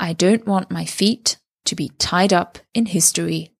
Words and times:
I 0.00 0.14
don't 0.14 0.46
want 0.46 0.70
my 0.70 0.86
feet 0.86 1.38
to 1.64 1.74
be 1.74 1.88
tied 1.98 2.32
up 2.32 2.60
in 2.72 2.86
history. 2.86 3.50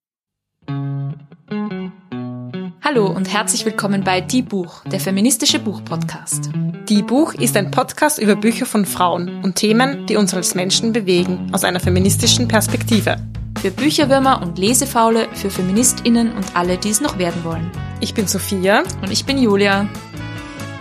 Hallo 2.81 3.07
und 3.09 3.33
herzlich 3.33 3.65
willkommen 3.65 4.05
bei 4.05 4.21
Die 4.21 4.43
Buch, 4.43 4.85
der 4.85 5.01
feministische 5.01 5.59
Buchpodcast. 5.59 6.51
Die 6.89 7.03
Buch 7.03 7.35
ist 7.35 7.57
ein 7.57 7.73
Podcast 7.73 8.21
über 8.21 8.37
Bücher 8.37 8.67
von 8.67 8.87
Frauen 8.87 9.43
und 9.43 9.57
Themen, 9.57 10.07
die 10.07 10.15
uns 10.15 10.33
als 10.33 10.55
Menschen 10.55 10.93
bewegen, 10.93 11.51
aus 11.53 11.65
einer 11.65 11.81
feministischen 11.81 12.47
Perspektive. 12.47 13.17
Für 13.61 13.73
Bücherwürmer 13.73 14.41
und 14.41 14.59
Lesefaule, 14.59 15.29
für 15.35 15.51
FeministInnen 15.51 16.33
und 16.33 16.55
alle, 16.55 16.79
die 16.79 16.91
es 16.91 17.01
noch 17.01 17.19
werden 17.19 17.43
wollen. 17.43 17.69
Ich 18.01 18.15
bin 18.15 18.29
Sophia. 18.29 18.85
Und 19.03 19.11
ich 19.11 19.27
bin 19.27 19.39
Julia. 19.39 19.89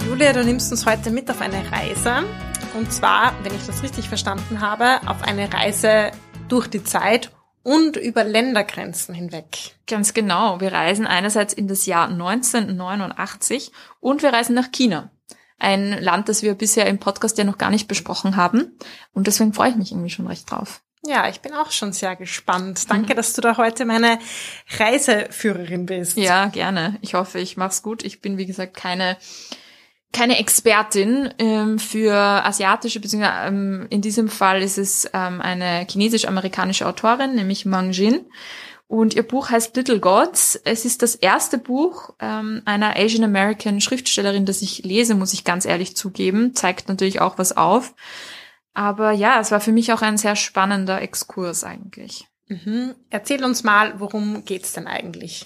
Julia, 0.08 0.34
du 0.34 0.46
nimmst 0.46 0.72
uns 0.72 0.86
heute 0.86 1.10
mit 1.10 1.32
auf 1.32 1.42
eine 1.42 1.64
Reise. 1.72 2.28
Und 2.78 2.94
zwar, 2.94 3.34
wenn 3.44 3.56
ich 3.56 3.66
das 3.66 3.82
richtig 3.82 4.08
verstanden 4.08 4.62
habe, 4.62 5.00
auf 5.08 5.24
eine 5.24 5.52
Reise 5.52 6.12
durch 6.48 6.68
die 6.68 6.84
Zeit 6.84 7.32
und 7.64 7.98
über 7.98 8.24
Ländergrenzen 8.24 9.16
hinweg. 9.16 9.76
Ganz 9.88 10.14
genau. 10.14 10.62
Wir 10.62 10.72
reisen 10.72 11.08
einerseits 11.08 11.56
in 11.56 11.68
das 11.68 11.88
Jahr 11.88 12.08
1989 12.08 13.72
und 14.00 14.22
wir 14.22 14.32
reisen 14.32 14.54
nach 14.54 14.72
China. 14.72 15.10
Ein 15.58 16.00
Land, 16.04 16.30
das 16.30 16.44
wir 16.44 16.54
bisher 16.54 16.86
im 16.86 17.00
Podcast 17.00 17.40
ja 17.40 17.46
noch 17.46 17.58
gar 17.58 17.72
nicht 17.72 17.88
besprochen 17.88 18.36
haben. 18.36 18.78
Und 19.12 19.26
deswegen 19.26 19.54
freue 19.54 19.72
ich 19.72 19.76
mich 19.76 19.92
irgendwie 19.92 20.12
schon 20.12 20.28
recht 20.28 20.52
drauf. 20.52 20.84
Ja, 21.04 21.28
ich 21.30 21.42
bin 21.42 21.56
auch 21.56 21.72
schon 21.72 21.94
sehr 21.94 22.16
gespannt. 22.16 22.92
Danke, 22.92 23.14
mhm. 23.14 23.18
dass 23.18 23.34
du 23.34 23.42
da 23.42 23.58
heute 23.58 23.86
meine 23.86 24.20
Reiseführerin 24.78 25.88
bist. 25.88 26.16
Ja, 26.16 26.46
gerne. 26.46 27.00
Ich 27.02 27.16
hoffe, 27.16 27.40
ich 27.40 27.58
mach's 27.58 27.82
gut. 27.82 28.04
Ich 28.04 28.22
bin, 28.22 28.38
wie 28.38 28.46
gesagt, 28.46 28.76
keine 28.76 29.18
keine 30.14 30.40
Expertin 30.40 31.34
ähm, 31.38 31.80
für 31.80 32.14
asiatische, 32.16 33.00
beziehungsweise 33.00 33.48
ähm, 33.48 33.88
in 33.90 34.02
diesem 34.02 34.30
Fall 34.30 34.62
ist 34.62 34.78
es 34.78 35.10
ähm, 35.14 35.42
eine 35.42 35.86
chinesisch-amerikanische 35.90 36.88
Autorin, 36.88 37.36
nämlich 37.36 37.66
Mang 37.66 37.92
Jin. 37.92 38.26
Und 38.88 39.16
ihr 39.16 39.24
Buch 39.24 39.50
heißt 39.50 39.76
Little 39.76 40.00
Gods. 40.00 40.60
Es 40.64 40.86
ist 40.86 41.02
das 41.02 41.16
erste 41.16 41.58
Buch 41.58 42.12
ähm, 42.20 42.62
einer 42.64 42.96
Asian 42.96 43.26
American 43.26 43.82
Schriftstellerin, 43.82 44.46
das 44.46 44.62
ich 44.62 44.84
lese, 44.86 45.14
muss 45.14 45.34
ich 45.34 45.44
ganz 45.44 45.66
ehrlich 45.66 45.98
zugeben. 45.98 46.56
Zeigt 46.56 46.88
natürlich 46.88 47.20
auch 47.20 47.38
was 47.38 47.56
auf. 47.58 47.94
Aber 48.74 49.12
ja, 49.12 49.40
es 49.42 49.52
war 49.52 49.60
für 49.60 49.74
mich 49.74 49.92
auch 49.92 50.02
ein 50.02 50.18
sehr 50.18 50.38
spannender 50.38 51.02
Exkurs 51.02 51.66
eigentlich. 51.66 52.28
Mhm. 52.48 52.96
Erzähl 53.10 53.44
uns 53.44 53.64
mal, 53.64 54.00
worum 54.00 54.46
geht's 54.46 54.72
denn 54.72 54.88
eigentlich? 54.88 55.46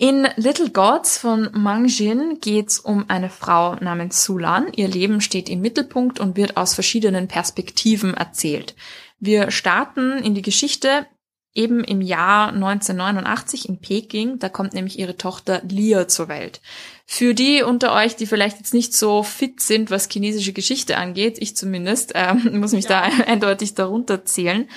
In 0.00 0.28
Little 0.36 0.70
Gods 0.70 1.18
von 1.18 1.50
Mang 1.54 1.86
Jin 1.86 2.38
geht's 2.40 2.78
um 2.78 3.06
eine 3.08 3.28
Frau 3.28 3.74
namens 3.80 4.22
Sulan. 4.22 4.72
Ihr 4.76 4.86
Leben 4.86 5.20
steht 5.20 5.48
im 5.48 5.60
Mittelpunkt 5.60 6.20
und 6.20 6.36
wird 6.36 6.56
aus 6.56 6.74
verschiedenen 6.74 7.26
Perspektiven 7.26 8.14
erzählt. 8.14 8.76
Wir 9.18 9.50
starten 9.50 10.18
in 10.18 10.36
die 10.36 10.42
Geschichte 10.42 11.08
eben 11.52 11.82
im 11.82 12.00
Jahr 12.00 12.52
1989 12.52 13.68
in 13.68 13.80
Peking. 13.80 14.38
Da 14.38 14.48
kommt 14.48 14.72
nämlich 14.72 15.00
ihre 15.00 15.16
Tochter 15.16 15.62
Lia 15.68 16.06
zur 16.06 16.28
Welt. 16.28 16.60
Für 17.04 17.34
die 17.34 17.64
unter 17.64 17.92
euch, 17.92 18.14
die 18.14 18.26
vielleicht 18.26 18.58
jetzt 18.58 18.74
nicht 18.74 18.94
so 18.94 19.24
fit 19.24 19.60
sind, 19.60 19.90
was 19.90 20.08
chinesische 20.08 20.52
Geschichte 20.52 20.96
angeht, 20.96 21.38
ich 21.40 21.56
zumindest, 21.56 22.14
äh, 22.14 22.34
muss 22.34 22.70
mich 22.72 22.84
ja. 22.84 23.08
da 23.08 23.24
eindeutig 23.26 23.74
darunter 23.74 24.24
zählen. 24.24 24.68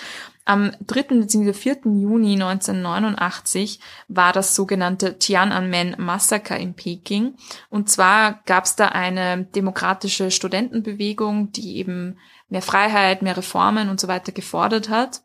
Am 0.45 0.71
3. 0.87 1.03
bzw. 1.03 1.53
4. 1.53 1.77
Juni 1.85 2.33
1989 2.33 3.79
war 4.07 4.33
das 4.33 4.55
sogenannte 4.55 5.19
Tiananmen-Massaker 5.19 6.57
in 6.57 6.73
Peking. 6.73 7.35
Und 7.69 7.89
zwar 7.89 8.41
gab 8.45 8.65
es 8.65 8.75
da 8.75 8.87
eine 8.87 9.45
demokratische 9.45 10.31
Studentenbewegung, 10.31 11.51
die 11.51 11.77
eben 11.77 12.17
mehr 12.49 12.61
Freiheit, 12.61 13.21
mehr 13.21 13.37
Reformen 13.37 13.89
und 13.89 13.99
so 13.99 14.07
weiter 14.07 14.31
gefordert 14.31 14.89
hat. 14.89 15.21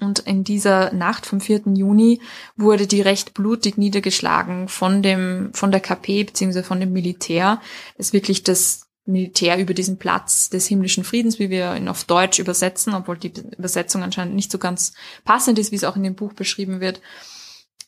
Und 0.00 0.20
in 0.20 0.44
dieser 0.44 0.92
Nacht 0.92 1.26
vom 1.26 1.40
4. 1.40 1.62
Juni 1.74 2.20
wurde 2.56 2.86
die 2.86 3.00
recht 3.00 3.34
blutig 3.34 3.78
niedergeschlagen 3.78 4.68
von 4.68 5.02
dem, 5.02 5.50
von 5.54 5.72
der 5.72 5.80
KP 5.80 6.24
bzw. 6.24 6.62
von 6.62 6.78
dem 6.78 6.92
Militär, 6.92 7.60
das 7.96 8.12
wirklich 8.12 8.44
das 8.44 8.91
Militär 9.04 9.58
über 9.58 9.74
diesen 9.74 9.98
Platz 9.98 10.48
des 10.48 10.66
himmlischen 10.66 11.02
Friedens, 11.02 11.38
wie 11.38 11.50
wir 11.50 11.74
ihn 11.74 11.88
auf 11.88 12.04
Deutsch 12.04 12.38
übersetzen, 12.38 12.94
obwohl 12.94 13.18
die 13.18 13.32
Übersetzung 13.56 14.02
anscheinend 14.02 14.34
nicht 14.34 14.52
so 14.52 14.58
ganz 14.58 14.92
passend 15.24 15.58
ist, 15.58 15.72
wie 15.72 15.76
es 15.76 15.84
auch 15.84 15.96
in 15.96 16.04
dem 16.04 16.14
Buch 16.14 16.34
beschrieben 16.34 16.80
wird, 16.80 17.00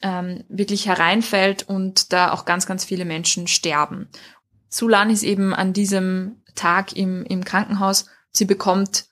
ähm, 0.02 0.44
wirklich 0.48 0.86
hereinfällt 0.86 1.68
und 1.68 2.12
da 2.12 2.32
auch 2.32 2.44
ganz, 2.44 2.66
ganz 2.66 2.84
viele 2.84 3.04
Menschen 3.04 3.46
sterben. 3.46 4.08
Sulan 4.68 5.08
ist 5.08 5.22
eben 5.22 5.54
an 5.54 5.72
diesem 5.72 6.42
Tag 6.56 6.96
im, 6.96 7.24
im 7.24 7.44
Krankenhaus. 7.44 8.06
Sie 8.30 8.44
bekommt 8.44 9.06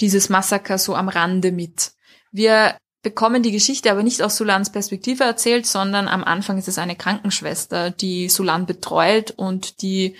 dieses 0.00 0.28
Massaker 0.28 0.76
so 0.78 0.96
am 0.96 1.08
Rande 1.08 1.52
mit. 1.52 1.92
Wir 2.32 2.76
bekommen 3.02 3.42
die 3.42 3.52
Geschichte 3.52 3.90
aber 3.90 4.02
nicht 4.02 4.22
aus 4.22 4.36
Sulans 4.36 4.70
Perspektive 4.70 5.24
erzählt, 5.24 5.66
sondern 5.66 6.08
am 6.08 6.24
Anfang 6.24 6.58
ist 6.58 6.68
es 6.68 6.78
eine 6.78 6.96
Krankenschwester, 6.96 7.90
die 7.90 8.28
Sulan 8.28 8.66
betreut 8.66 9.30
und 9.30 9.82
die 9.82 10.16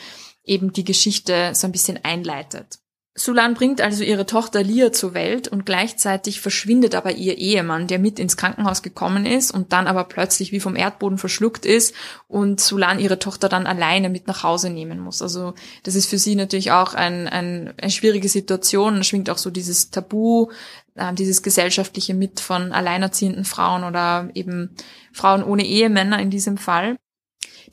eben 0.49 0.73
die 0.73 0.85
Geschichte 0.85 1.53
so 1.55 1.67
ein 1.67 1.73
bisschen 1.73 1.99
einleitet. 2.03 2.79
Sulan 3.19 3.55
bringt 3.55 3.81
also 3.81 4.05
ihre 4.05 4.27
Tochter 4.27 4.63
Lia 4.63 4.93
zur 4.93 5.13
Welt 5.13 5.49
und 5.49 5.67
gleichzeitig 5.67 6.41
verschwindet 6.41 6.95
aber 6.95 7.13
ihr 7.13 7.37
Ehemann, 7.37 7.89
der 7.89 7.99
mit 7.99 8.19
ins 8.19 8.37
Krankenhaus 8.37 8.83
gekommen 8.83 9.27
ist 9.27 9.51
und 9.51 9.73
dann 9.73 9.87
aber 9.87 10.05
plötzlich 10.05 10.53
wie 10.53 10.61
vom 10.61 10.77
Erdboden 10.77 11.19
verschluckt 11.19 11.67
ist 11.67 11.95
und 12.29 12.61
Sulan 12.61 13.01
ihre 13.01 13.19
Tochter 13.19 13.49
dann 13.49 13.67
alleine 13.67 14.09
mit 14.09 14.29
nach 14.29 14.45
Hause 14.45 14.71
nehmen 14.71 15.01
muss. 15.01 15.21
Also 15.21 15.55
das 15.83 15.97
ist 15.97 16.09
für 16.09 16.19
sie 16.19 16.37
natürlich 16.37 16.71
auch 16.71 16.95
ein, 16.95 17.27
ein, 17.27 17.75
eine 17.77 17.91
schwierige 17.91 18.29
Situation. 18.29 18.97
Da 18.97 19.03
schwingt 19.03 19.31
auch 19.31 19.39
so 19.39 19.51
dieses 19.51 19.91
Tabu, 19.91 20.51
äh, 20.95 21.13
dieses 21.13 21.43
gesellschaftliche 21.43 22.15
mit 22.15 22.41
von 22.41 22.73
alleinerziehenden 22.73 23.45
Frauen 23.45 23.85
oder 23.85 24.31
eben 24.35 24.77
Frauen 25.13 25.43
ohne 25.43 25.65
Ehemänner 25.65 26.21
in 26.21 26.31
diesem 26.31 26.57
Fall. 26.57 26.97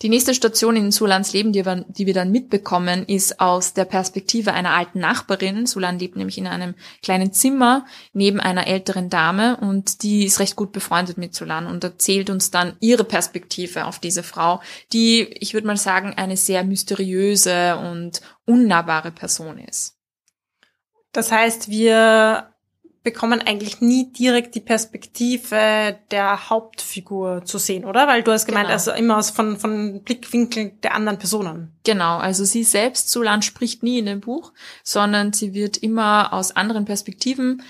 Die 0.01 0.09
nächste 0.09 0.33
Station 0.33 0.75
in 0.75 0.91
Sulans 0.91 1.31
Leben, 1.31 1.53
die 1.53 1.65
wir, 1.65 1.85
die 1.87 2.05
wir 2.05 2.13
dann 2.13 2.31
mitbekommen, 2.31 3.05
ist 3.05 3.39
aus 3.39 3.73
der 3.73 3.85
Perspektive 3.85 4.51
einer 4.53 4.71
alten 4.71 4.99
Nachbarin. 4.99 5.65
Sulan 5.65 5.99
lebt 5.99 6.17
nämlich 6.17 6.37
in 6.37 6.47
einem 6.47 6.75
kleinen 7.01 7.31
Zimmer 7.31 7.85
neben 8.11 8.39
einer 8.39 8.67
älteren 8.67 9.09
Dame 9.09 9.57
und 9.57 10.03
die 10.03 10.25
ist 10.25 10.39
recht 10.39 10.55
gut 10.55 10.73
befreundet 10.73 11.17
mit 11.17 11.33
Sulan 11.33 11.65
und 11.65 11.83
erzählt 11.83 12.29
uns 12.29 12.51
dann 12.51 12.75
ihre 12.81 13.05
Perspektive 13.05 13.85
auf 13.85 13.99
diese 13.99 14.23
Frau, 14.23 14.61
die, 14.91 15.21
ich 15.21 15.53
würde 15.53 15.67
mal 15.67 15.77
sagen, 15.77 16.13
eine 16.15 16.35
sehr 16.35 16.63
mysteriöse 16.63 17.77
und 17.77 18.21
unnahbare 18.45 19.11
Person 19.11 19.57
ist. 19.57 19.97
Das 21.13 21.31
heißt, 21.31 21.69
wir 21.69 22.54
bekommen 23.05 23.39
eigentlich 23.39 23.79
nie 23.79 24.11
direkt 24.11 24.55
die 24.55 24.59
Perspektive 24.59 25.97
der 26.11 26.49
Hauptfigur 26.49 27.45
zu 27.45 27.59
sehen, 27.59 27.85
oder? 27.85 28.07
Weil 28.07 28.23
du 28.23 28.31
hast 28.31 28.47
gemeint, 28.47 28.65
genau. 28.65 28.73
also 28.73 28.91
immer 28.91 29.17
aus 29.17 29.29
von, 29.29 29.57
von 29.57 30.01
Blickwinkel 30.03 30.71
der 30.83 30.95
anderen 30.95 31.19
Personen. 31.19 31.71
Genau, 31.85 32.17
also 32.17 32.43
sie 32.43 32.65
selbst, 32.65 33.09
Solan, 33.09 33.43
spricht 33.43 33.83
nie 33.83 33.99
in 33.99 34.07
dem 34.07 34.19
Buch, 34.19 34.51
sondern 34.83 35.31
sie 35.31 35.53
wird 35.53 35.77
immer 35.77 36.33
aus 36.33 36.55
anderen 36.55 36.85
Perspektiven 36.85 37.61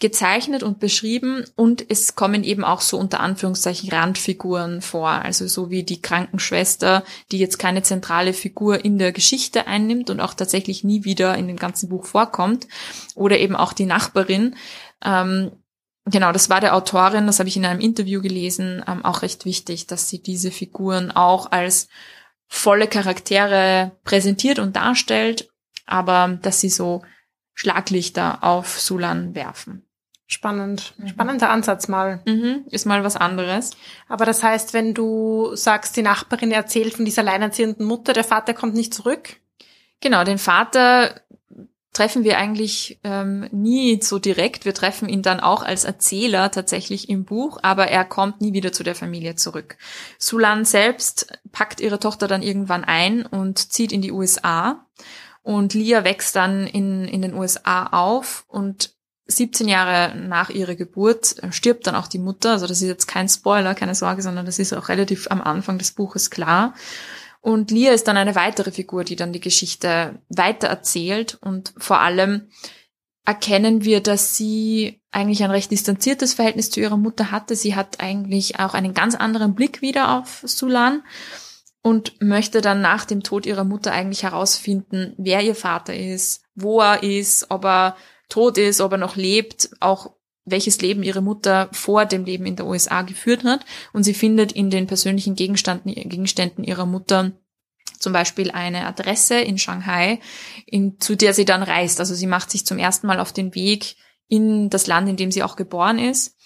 gezeichnet 0.00 0.62
und 0.62 0.78
beschrieben 0.78 1.44
und 1.56 1.84
es 1.88 2.14
kommen 2.14 2.44
eben 2.44 2.62
auch 2.62 2.80
so 2.80 2.98
unter 2.98 3.18
Anführungszeichen 3.18 3.90
Randfiguren 3.90 4.80
vor, 4.80 5.08
also 5.08 5.48
so 5.48 5.70
wie 5.70 5.82
die 5.82 6.00
Krankenschwester, 6.00 7.02
die 7.32 7.38
jetzt 7.38 7.58
keine 7.58 7.82
zentrale 7.82 8.32
Figur 8.32 8.84
in 8.84 8.98
der 8.98 9.10
Geschichte 9.10 9.66
einnimmt 9.66 10.08
und 10.08 10.20
auch 10.20 10.34
tatsächlich 10.34 10.84
nie 10.84 11.02
wieder 11.02 11.36
in 11.36 11.48
dem 11.48 11.56
ganzen 11.56 11.88
Buch 11.88 12.06
vorkommt, 12.06 12.68
oder 13.16 13.38
eben 13.38 13.56
auch 13.56 13.72
die 13.72 13.86
Nachbarin. 13.86 14.54
Ähm, 15.04 15.50
genau, 16.04 16.30
das 16.30 16.48
war 16.48 16.60
der 16.60 16.76
Autorin, 16.76 17.26
das 17.26 17.40
habe 17.40 17.48
ich 17.48 17.56
in 17.56 17.66
einem 17.66 17.80
Interview 17.80 18.22
gelesen, 18.22 18.84
ähm, 18.86 19.04
auch 19.04 19.22
recht 19.22 19.46
wichtig, 19.46 19.88
dass 19.88 20.08
sie 20.08 20.22
diese 20.22 20.52
Figuren 20.52 21.10
auch 21.10 21.50
als 21.50 21.88
volle 22.46 22.86
Charaktere 22.86 23.96
präsentiert 24.04 24.60
und 24.60 24.76
darstellt, 24.76 25.50
aber 25.86 26.38
dass 26.40 26.60
sie 26.60 26.70
so 26.70 27.02
Schlaglichter 27.54 28.44
auf 28.44 28.78
Sulan 28.80 29.34
werfen. 29.34 29.87
Spannend. 30.30 30.92
Mhm. 30.98 31.08
Spannender 31.08 31.48
Ansatz 31.48 31.88
mal. 31.88 32.20
Mhm, 32.26 32.66
ist 32.70 32.84
mal 32.84 33.02
was 33.02 33.16
anderes. 33.16 33.70
Aber 34.08 34.26
das 34.26 34.42
heißt, 34.42 34.74
wenn 34.74 34.92
du 34.92 35.56
sagst, 35.56 35.96
die 35.96 36.02
Nachbarin 36.02 36.52
erzählt 36.52 36.92
von 36.92 37.06
dieser 37.06 37.22
alleinerziehenden 37.22 37.86
Mutter, 37.86 38.12
der 38.12 38.24
Vater 38.24 38.52
kommt 38.52 38.74
nicht 38.74 38.92
zurück? 38.92 39.36
Genau, 40.00 40.24
den 40.24 40.36
Vater 40.36 41.22
treffen 41.94 42.24
wir 42.24 42.36
eigentlich 42.36 43.00
ähm, 43.04 43.48
nie 43.52 44.00
so 44.02 44.18
direkt. 44.18 44.66
Wir 44.66 44.74
treffen 44.74 45.08
ihn 45.08 45.22
dann 45.22 45.40
auch 45.40 45.62
als 45.62 45.84
Erzähler 45.84 46.50
tatsächlich 46.50 47.08
im 47.08 47.24
Buch, 47.24 47.58
aber 47.62 47.88
er 47.88 48.04
kommt 48.04 48.42
nie 48.42 48.52
wieder 48.52 48.70
zu 48.70 48.82
der 48.82 48.94
Familie 48.94 49.34
zurück. 49.34 49.78
Sulan 50.18 50.66
selbst 50.66 51.32
packt 51.52 51.80
ihre 51.80 51.98
Tochter 51.98 52.28
dann 52.28 52.42
irgendwann 52.42 52.84
ein 52.84 53.24
und 53.24 53.72
zieht 53.72 53.92
in 53.92 54.02
die 54.02 54.12
USA. 54.12 54.84
Und 55.42 55.72
Lia 55.72 56.04
wächst 56.04 56.36
dann 56.36 56.66
in, 56.66 57.06
in 57.06 57.22
den 57.22 57.32
USA 57.32 57.86
auf 57.86 58.44
und 58.46 58.97
17 59.28 59.68
Jahre 59.68 60.16
nach 60.16 60.48
ihrer 60.48 60.74
Geburt 60.74 61.42
äh, 61.42 61.52
stirbt 61.52 61.86
dann 61.86 61.94
auch 61.94 62.08
die 62.08 62.18
Mutter. 62.18 62.52
Also 62.52 62.66
das 62.66 62.82
ist 62.82 62.88
jetzt 62.88 63.06
kein 63.06 63.28
Spoiler, 63.28 63.74
keine 63.74 63.94
Sorge, 63.94 64.22
sondern 64.22 64.46
das 64.46 64.58
ist 64.58 64.72
auch 64.72 64.88
relativ 64.88 65.30
am 65.30 65.42
Anfang 65.42 65.78
des 65.78 65.92
Buches 65.92 66.30
klar. 66.30 66.74
Und 67.40 67.70
Lia 67.70 67.92
ist 67.92 68.08
dann 68.08 68.16
eine 68.16 68.34
weitere 68.34 68.72
Figur, 68.72 69.04
die 69.04 69.16
dann 69.16 69.32
die 69.32 69.40
Geschichte 69.40 70.18
weiter 70.28 70.68
erzählt 70.68 71.38
und 71.40 71.72
vor 71.78 72.00
allem 72.00 72.48
erkennen 73.24 73.84
wir, 73.84 74.02
dass 74.02 74.36
sie 74.36 75.02
eigentlich 75.10 75.44
ein 75.44 75.50
recht 75.50 75.70
distanziertes 75.70 76.34
Verhältnis 76.34 76.70
zu 76.70 76.80
ihrer 76.80 76.96
Mutter 76.96 77.30
hatte. 77.30 77.56
Sie 77.56 77.76
hat 77.76 78.00
eigentlich 78.00 78.58
auch 78.58 78.74
einen 78.74 78.94
ganz 78.94 79.14
anderen 79.14 79.54
Blick 79.54 79.82
wieder 79.82 80.18
auf 80.18 80.42
Sulan 80.44 81.02
und 81.82 82.20
möchte 82.20 82.60
dann 82.60 82.80
nach 82.80 83.04
dem 83.04 83.22
Tod 83.22 83.46
ihrer 83.46 83.64
Mutter 83.64 83.92
eigentlich 83.92 84.22
herausfinden, 84.22 85.14
wer 85.16 85.42
ihr 85.42 85.54
Vater 85.54 85.94
ist, 85.94 86.42
wo 86.54 86.80
er 86.80 87.02
ist, 87.02 87.50
ob 87.50 87.64
er 87.64 87.96
tot 88.28 88.58
ist, 88.58 88.80
ob 88.80 88.92
er 88.92 88.98
noch 88.98 89.16
lebt, 89.16 89.70
auch 89.80 90.12
welches 90.44 90.80
Leben 90.80 91.02
ihre 91.02 91.20
Mutter 91.20 91.68
vor 91.72 92.06
dem 92.06 92.24
Leben 92.24 92.46
in 92.46 92.56
der 92.56 92.66
USA 92.66 93.02
geführt 93.02 93.44
hat. 93.44 93.64
Und 93.92 94.04
sie 94.04 94.14
findet 94.14 94.52
in 94.52 94.70
den 94.70 94.86
persönlichen 94.86 95.34
Gegenständen, 95.34 95.92
Gegenständen 95.92 96.64
ihrer 96.64 96.86
Mutter 96.86 97.32
zum 97.98 98.12
Beispiel 98.12 98.50
eine 98.50 98.86
Adresse 98.86 99.40
in 99.40 99.58
Shanghai, 99.58 100.20
in, 100.66 101.00
zu 101.00 101.16
der 101.16 101.34
sie 101.34 101.44
dann 101.44 101.62
reist. 101.62 102.00
Also 102.00 102.14
sie 102.14 102.26
macht 102.26 102.50
sich 102.50 102.64
zum 102.64 102.78
ersten 102.78 103.06
Mal 103.06 103.20
auf 103.20 103.32
den 103.32 103.54
Weg 103.54 103.96
in 104.28 104.70
das 104.70 104.86
Land, 104.86 105.08
in 105.08 105.16
dem 105.16 105.32
sie 105.32 105.42
auch 105.42 105.56
geboren 105.56 105.98
ist 105.98 106.36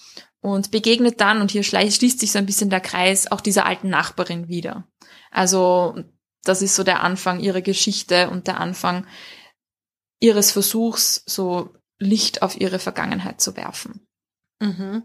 und 0.43 0.73
begegnet 0.73 1.21
dann, 1.21 1.41
und 1.41 1.51
hier 1.51 1.63
schließt 1.63 2.19
sich 2.21 2.33
so 2.33 2.39
ein 2.39 2.47
bisschen 2.47 2.69
der 2.69 2.81
Kreis, 2.81 3.31
auch 3.31 3.41
dieser 3.41 3.65
alten 3.65 3.89
Nachbarin 3.89 4.49
wieder. 4.49 4.89
Also 5.31 5.97
das 6.43 6.63
ist 6.63 6.75
so 6.75 6.83
der 6.83 7.03
Anfang 7.03 7.41
ihrer 7.41 7.61
Geschichte 7.61 8.29
und 8.29 8.49
der 8.49 8.59
Anfang 8.59 9.07
ihres 10.23 10.53
Versuchs, 10.53 11.23
so 11.27 11.75
Licht 11.99 12.43
auf 12.43 12.59
ihre 12.61 12.79
Vergangenheit 12.79 13.41
zu 13.41 13.57
werfen. 13.57 14.07
Mhm. 14.61 15.03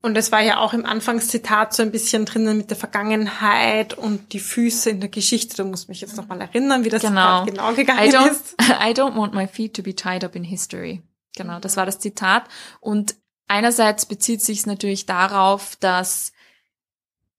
Und 0.00 0.16
es 0.16 0.30
war 0.30 0.42
ja 0.42 0.58
auch 0.58 0.72
im 0.72 0.86
Anfangszitat 0.86 1.74
so 1.74 1.82
ein 1.82 1.90
bisschen 1.90 2.24
drinnen 2.24 2.58
mit 2.58 2.70
der 2.70 2.76
Vergangenheit 2.76 3.94
und 3.94 4.32
die 4.32 4.38
Füße 4.38 4.90
in 4.90 5.00
der 5.00 5.08
Geschichte. 5.08 5.56
Du 5.56 5.64
musst 5.64 5.88
mich 5.88 6.00
jetzt 6.00 6.16
nochmal 6.16 6.40
erinnern, 6.40 6.84
wie 6.84 6.90
das 6.90 7.02
genau. 7.02 7.44
genau 7.44 7.72
gegangen 7.72 8.06
I 8.06 8.14
don't, 8.14 8.30
ist. 8.30 8.54
I 8.62 8.92
don't 8.92 9.16
want 9.16 9.34
my 9.34 9.48
feet 9.48 9.74
to 9.74 9.82
be 9.82 9.94
tied 9.94 10.22
up 10.22 10.36
in 10.36 10.44
history. 10.44 11.02
Genau, 11.36 11.58
das 11.58 11.76
war 11.76 11.86
das 11.86 11.98
Zitat. 11.98 12.44
Und 12.80 13.16
einerseits 13.48 14.06
bezieht 14.06 14.42
sich 14.42 14.58
es 14.58 14.66
natürlich 14.66 15.06
darauf, 15.06 15.74
dass 15.76 16.32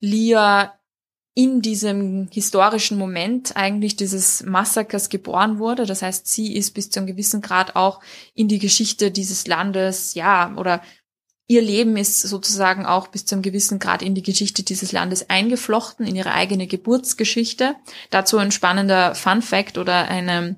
Lia 0.02 0.78
in 1.38 1.62
diesem 1.62 2.30
historischen 2.32 2.98
Moment 2.98 3.58
eigentlich 3.58 3.98
dieses 3.98 4.44
Massakers 4.44 5.10
geboren 5.10 5.60
wurde. 5.60 5.86
Das 5.86 6.02
heißt, 6.02 6.28
sie 6.28 6.56
ist 6.56 6.74
bis 6.74 6.90
zu 6.90 7.00
einem 7.00 7.08
gewissen 7.08 7.42
Grad 7.42 7.76
auch 7.76 8.00
in 8.34 8.48
die 8.48 8.60
Geschichte 8.60 9.12
dieses 9.12 9.46
Landes, 9.46 10.14
ja, 10.14 10.56
oder 10.56 10.82
ihr 11.48 11.62
Leben 11.62 11.98
ist 11.98 12.22
sozusagen 12.22 12.86
auch 12.86 13.10
bis 13.10 13.26
zu 13.26 13.36
einem 13.36 13.42
gewissen 13.42 13.80
Grad 13.80 14.02
in 14.02 14.16
die 14.16 14.24
Geschichte 14.24 14.64
dieses 14.64 14.94
Landes 14.94 15.30
eingeflochten, 15.30 16.08
in 16.08 16.16
ihre 16.16 16.32
eigene 16.32 16.68
Geburtsgeschichte. 16.68 17.76
Dazu 18.10 18.38
ein 18.38 18.52
spannender 18.52 19.14
Fun 19.14 19.42
Fact 19.42 19.78
oder 19.78 20.08
eine, 20.08 20.56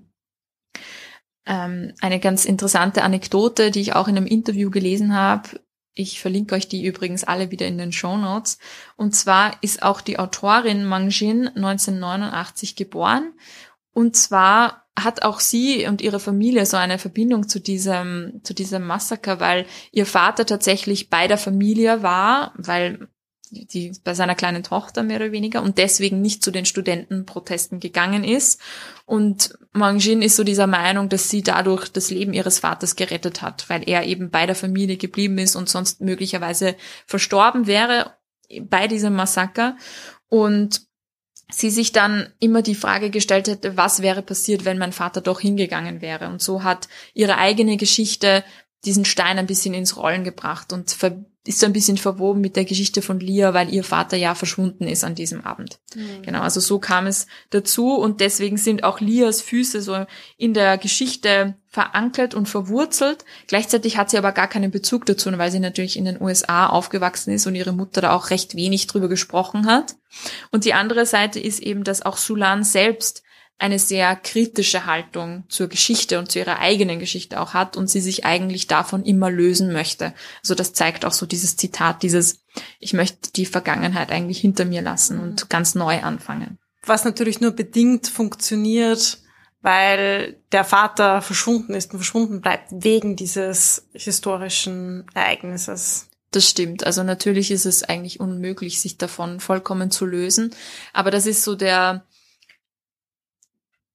ähm, 1.48 1.94
eine 2.02 2.20
ganz 2.20 2.46
interessante 2.46 3.02
Anekdote, 3.02 3.72
die 3.72 3.82
ich 3.82 3.96
auch 3.96 4.08
in 4.08 4.16
einem 4.16 4.28
Interview 4.28 4.70
gelesen 4.70 5.16
habe. 5.16 5.60
Ich 5.98 6.22
verlinke 6.22 6.54
euch 6.54 6.68
die 6.68 6.86
übrigens 6.86 7.24
alle 7.24 7.50
wieder 7.50 7.66
in 7.66 7.80
den 7.80 7.92
Show 7.92 8.18
Notes. 8.18 8.60
Und 8.98 9.16
zwar 9.16 9.58
ist 9.62 9.82
auch 9.82 10.00
die 10.00 10.20
Autorin 10.20 10.86
Mang 10.86 11.10
Jin 11.10 11.48
1989 11.48 12.76
geboren. 12.76 13.34
Und 13.94 14.16
zwar 14.16 14.86
hat 14.96 15.24
auch 15.24 15.40
sie 15.40 15.88
und 15.88 16.02
ihre 16.02 16.20
Familie 16.20 16.68
so 16.68 16.78
eine 16.78 17.00
Verbindung 17.00 17.50
zu 17.50 17.60
diesem, 17.60 18.42
zu 18.44 18.54
diesem 18.54 18.86
Massaker, 18.86 19.40
weil 19.40 19.66
ihr 19.92 20.06
Vater 20.06 20.46
tatsächlich 20.46 21.10
bei 21.10 21.28
der 21.28 21.40
Familie 21.40 22.04
war, 22.04 22.54
weil 22.58 23.08
die 23.52 23.94
bei 24.04 24.14
seiner 24.14 24.36
kleinen 24.36 24.64
Tochter 24.64 25.04
mehr 25.04 25.18
oder 25.18 25.32
weniger 25.32 25.62
und 25.62 25.78
deswegen 25.78 26.22
nicht 26.22 26.44
zu 26.44 26.52
den 26.52 26.66
Studentenprotesten 26.66 27.80
gegangen 27.80 28.24
ist. 28.24 28.60
Und 29.06 29.58
Mangjin 29.72 30.22
ist 30.22 30.36
so 30.36 30.44
dieser 30.44 30.68
Meinung, 30.68 31.10
dass 31.10 31.30
sie 31.30 31.44
dadurch 31.44 31.90
das 31.90 32.10
Leben 32.10 32.34
ihres 32.34 32.60
Vaters 32.60 32.96
gerettet 32.96 33.42
hat, 33.42 33.70
weil 33.70 33.88
er 33.88 34.06
eben 34.06 34.30
bei 34.30 34.46
der 34.46 34.56
Familie 34.56 34.98
geblieben 34.98 35.38
ist 35.38 35.56
und 35.56 35.70
sonst 35.70 36.02
möglicherweise 36.02 36.76
verstorben 37.06 37.68
wäre 37.68 38.14
bei 38.62 38.88
diesem 38.88 39.14
Massaker. 39.14 39.78
Und 40.30 40.88
sie 41.50 41.70
sich 41.70 41.92
dann 41.92 42.34
immer 42.40 42.62
die 42.62 42.76
Frage 42.76 43.10
gestellt 43.10 43.48
hätte, 43.48 43.78
was 43.78 44.02
wäre 44.02 44.22
passiert, 44.22 44.66
wenn 44.66 44.78
mein 44.78 44.92
Vater 44.92 45.22
doch 45.22 45.40
hingegangen 45.40 46.02
wäre. 46.02 46.28
Und 46.28 46.42
so 46.42 46.64
hat 46.64 46.88
ihre 47.14 47.38
eigene 47.38 47.78
Geschichte 47.78 48.44
diesen 48.86 49.06
Stein 49.06 49.40
ein 49.40 49.48
bisschen 49.48 49.74
ins 49.74 49.98
Rollen 49.98 50.24
gebracht 50.24 50.74
und 50.74 50.92
ist 51.48 51.60
so 51.60 51.66
ein 51.66 51.74
bisschen 51.74 51.98
verwoben 51.98 52.42
mit 52.42 52.56
der 52.56 52.66
Geschichte 52.66 53.02
von 53.02 53.20
Lia, 53.20 53.54
weil 53.54 53.74
ihr 53.74 53.84
Vater 53.84 54.18
ja 54.18 54.36
verschwunden 54.36 54.88
ist 54.88 55.04
an 55.04 55.16
diesem 55.16 55.42
Abend. 55.46 55.80
Mhm. 55.96 56.22
Genau, 56.24 56.42
also 56.42 56.60
so 56.60 56.80
kam 56.80 57.08
es 57.08 57.28
dazu 57.50 57.96
und 57.96 58.20
deswegen 58.22 58.58
sind 58.58 58.84
auch 58.84 59.00
Lias 59.00 59.42
Füße 59.42 59.82
so 59.82 60.06
in 60.38 60.54
der 60.54 60.78
Geschichte 60.78 61.56
verankert 61.70 62.34
und 62.34 62.50
verwurzelt. 62.50 63.24
Gleichzeitig 63.48 63.98
hat 63.98 64.10
sie 64.10 64.18
aber 64.18 64.32
gar 64.32 64.48
keinen 64.48 64.72
Bezug 64.72 65.06
dazu, 65.06 65.36
weil 65.38 65.52
sie 65.52 65.60
natürlich 65.60 65.98
in 65.98 66.06
den 66.06 66.22
USA 66.22 66.68
aufgewachsen 66.68 67.32
ist 67.34 67.48
und 67.48 67.56
ihre 67.56 67.74
Mutter 67.74 68.02
da 68.02 68.14
auch 68.14 68.30
recht 68.30 68.56
wenig 68.56 68.88
drüber 68.88 69.08
gesprochen 69.08 69.68
hat. 69.68 69.96
Und 70.52 70.66
die 70.66 70.74
andere 70.74 71.06
Seite 71.06 71.40
ist 71.40 71.60
eben, 71.60 71.84
dass 71.84 72.02
auch 72.02 72.18
Sulan 72.18 72.64
selbst 72.64 73.24
eine 73.60 73.80
sehr 73.80 74.16
kritische 74.16 74.86
Haltung 74.86 75.44
zur 75.50 75.68
Geschichte 75.68 76.20
und 76.20 76.32
zu 76.32 76.40
ihrer 76.40 76.60
eigenen 76.60 77.00
Geschichte 77.00 77.40
auch 77.40 77.54
hat 77.54 77.76
und 77.76 77.90
sie 77.90 78.02
sich 78.02 78.26
eigentlich 78.26 78.68
davon 78.68 79.04
immer 79.04 79.32
lösen 79.32 79.74
möchte. 79.74 80.14
Also 80.42 80.54
das 80.54 80.74
zeigt 80.74 81.06
auch 81.06 81.12
so 81.12 81.26
dieses 81.26 81.58
Zitat, 81.58 82.04
dieses, 82.04 82.44
ich 82.80 82.94
möchte 82.94 83.32
die 83.36 83.48
Vergangenheit 83.48 84.12
eigentlich 84.12 84.40
hinter 84.40 84.66
mir 84.66 84.82
lassen 84.82 85.20
und 85.20 85.44
mhm. 85.44 85.50
ganz 85.50 85.74
neu 85.74 86.02
anfangen. 86.02 86.60
Was 86.86 87.04
natürlich 87.04 87.42
nur 87.42 87.52
bedingt 87.52 88.08
funktioniert, 88.08 89.20
weil 89.62 90.38
der 90.52 90.64
Vater 90.64 91.22
verschwunden 91.22 91.74
ist 91.74 91.92
und 91.92 92.00
verschwunden 92.00 92.42
bleibt 92.42 92.68
wegen 92.72 93.16
dieses 93.16 93.88
historischen 93.92 95.06
Ereignisses. 95.14 96.08
Das 96.32 96.48
stimmt. 96.48 96.86
Also 96.86 97.04
natürlich 97.04 97.52
ist 97.52 97.66
es 97.66 97.84
eigentlich 97.84 98.20
unmöglich, 98.20 98.82
sich 98.82 98.98
davon 98.98 99.40
vollkommen 99.40 99.92
zu 99.92 100.06
lösen. 100.06 100.54
Aber 100.94 101.10
das 101.10 101.26
ist 101.26 101.44
so 101.44 101.56
der, 101.56 102.06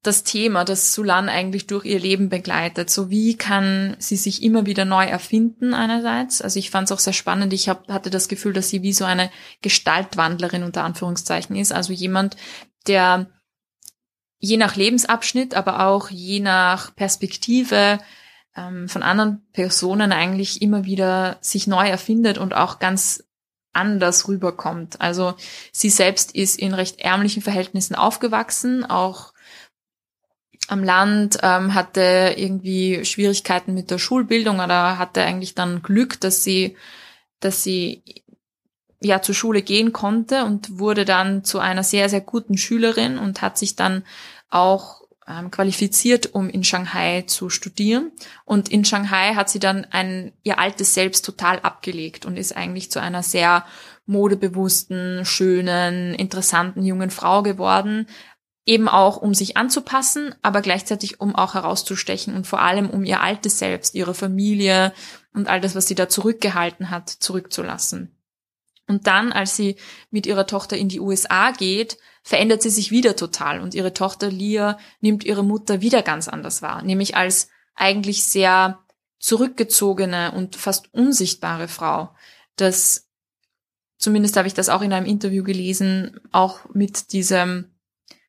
das 0.02 0.24
Thema, 0.24 0.64
das 0.64 0.92
Sulan 0.92 1.28
eigentlich 1.28 1.68
durch 1.68 1.84
ihr 1.84 2.00
Leben 2.00 2.28
begleitet. 2.28 2.90
So 2.90 3.08
wie 3.08 3.36
kann 3.36 3.96
sie 4.00 4.16
sich 4.16 4.42
immer 4.42 4.66
wieder 4.66 4.84
neu 4.84 5.04
erfinden 5.04 5.74
einerseits. 5.74 6.42
Also 6.42 6.58
ich 6.58 6.70
fand 6.70 6.86
es 6.86 6.92
auch 6.92 6.98
sehr 6.98 7.12
spannend. 7.12 7.52
Ich 7.52 7.68
hab, 7.68 7.88
hatte 7.88 8.10
das 8.10 8.26
Gefühl, 8.26 8.52
dass 8.52 8.68
sie 8.68 8.82
wie 8.82 8.92
so 8.92 9.04
eine 9.04 9.30
Gestaltwandlerin 9.62 10.64
unter 10.64 10.82
Anführungszeichen 10.82 11.54
ist. 11.54 11.72
Also 11.72 11.92
jemand, 11.92 12.36
der 12.88 13.28
je 14.38 14.56
nach 14.56 14.74
Lebensabschnitt, 14.74 15.54
aber 15.54 15.86
auch 15.86 16.10
je 16.10 16.40
nach 16.40 16.96
Perspektive 16.96 18.00
ähm, 18.56 18.88
von 18.88 19.04
anderen 19.04 19.46
Personen 19.52 20.10
eigentlich 20.10 20.62
immer 20.62 20.84
wieder 20.84 21.38
sich 21.40 21.68
neu 21.68 21.88
erfindet 21.88 22.38
und 22.38 22.54
auch 22.54 22.80
ganz 22.80 23.22
anders 23.72 24.26
rüberkommt. 24.26 25.00
Also 25.00 25.34
sie 25.70 25.90
selbst 25.90 26.34
ist 26.34 26.58
in 26.58 26.74
recht 26.74 26.98
ärmlichen 26.98 27.40
Verhältnissen 27.40 27.94
aufgewachsen, 27.94 28.84
auch 28.84 29.31
am 30.68 30.84
Land, 30.84 31.38
ähm, 31.42 31.74
hatte 31.74 32.34
irgendwie 32.36 33.04
Schwierigkeiten 33.04 33.74
mit 33.74 33.90
der 33.90 33.98
Schulbildung 33.98 34.60
oder 34.60 34.98
hatte 34.98 35.22
eigentlich 35.22 35.54
dann 35.54 35.82
Glück, 35.82 36.20
dass 36.20 36.44
sie, 36.44 36.76
dass 37.40 37.62
sie 37.62 38.02
ja 39.00 39.20
zur 39.20 39.34
Schule 39.34 39.62
gehen 39.62 39.92
konnte 39.92 40.44
und 40.44 40.78
wurde 40.78 41.04
dann 41.04 41.44
zu 41.44 41.58
einer 41.58 41.82
sehr, 41.82 42.08
sehr 42.08 42.20
guten 42.20 42.56
Schülerin 42.56 43.18
und 43.18 43.42
hat 43.42 43.58
sich 43.58 43.76
dann 43.76 44.04
auch 44.48 45.02
ähm, 45.26 45.50
qualifiziert, 45.50 46.34
um 46.34 46.48
in 46.48 46.64
Shanghai 46.64 47.22
zu 47.22 47.48
studieren. 47.48 48.12
Und 48.44 48.68
in 48.68 48.84
Shanghai 48.84 49.34
hat 49.34 49.50
sie 49.50 49.60
dann 49.60 49.86
ein, 49.90 50.32
ihr 50.42 50.58
altes 50.58 50.94
Selbst 50.94 51.24
total 51.24 51.60
abgelegt 51.60 52.26
und 52.26 52.36
ist 52.36 52.56
eigentlich 52.56 52.90
zu 52.90 53.00
einer 53.00 53.22
sehr 53.22 53.64
modebewussten, 54.06 55.24
schönen, 55.24 56.14
interessanten 56.14 56.84
jungen 56.84 57.10
Frau 57.10 57.42
geworden, 57.42 58.08
eben 58.64 58.88
auch 58.88 59.16
um 59.16 59.34
sich 59.34 59.56
anzupassen, 59.56 60.34
aber 60.42 60.62
gleichzeitig 60.62 61.20
um 61.20 61.34
auch 61.34 61.54
herauszustechen 61.54 62.34
und 62.34 62.46
vor 62.46 62.60
allem 62.60 62.90
um 62.90 63.04
ihr 63.04 63.20
altes 63.20 63.58
Selbst, 63.58 63.94
ihre 63.94 64.14
Familie 64.14 64.92
und 65.34 65.48
all 65.48 65.60
das, 65.60 65.74
was 65.74 65.88
sie 65.88 65.94
da 65.94 66.08
zurückgehalten 66.08 66.90
hat, 66.90 67.08
zurückzulassen. 67.08 68.16
Und 68.86 69.06
dann, 69.06 69.32
als 69.32 69.56
sie 69.56 69.76
mit 70.10 70.26
ihrer 70.26 70.46
Tochter 70.46 70.76
in 70.76 70.88
die 70.88 71.00
USA 71.00 71.50
geht, 71.52 71.98
verändert 72.22 72.62
sie 72.62 72.70
sich 72.70 72.90
wieder 72.90 73.16
total 73.16 73.60
und 73.60 73.74
ihre 73.74 73.94
Tochter 73.94 74.30
Lia 74.30 74.78
nimmt 75.00 75.24
ihre 75.24 75.42
Mutter 75.42 75.80
wieder 75.80 76.02
ganz 76.02 76.28
anders 76.28 76.62
wahr, 76.62 76.82
nämlich 76.82 77.16
als 77.16 77.48
eigentlich 77.74 78.24
sehr 78.24 78.78
zurückgezogene 79.18 80.32
und 80.32 80.56
fast 80.56 80.92
unsichtbare 80.92 81.68
Frau. 81.68 82.14
Das, 82.56 83.08
zumindest 83.96 84.36
habe 84.36 84.48
ich 84.48 84.54
das 84.54 84.68
auch 84.68 84.82
in 84.82 84.92
einem 84.92 85.06
Interview 85.06 85.42
gelesen, 85.42 86.20
auch 86.30 86.60
mit 86.74 87.12
diesem 87.12 87.71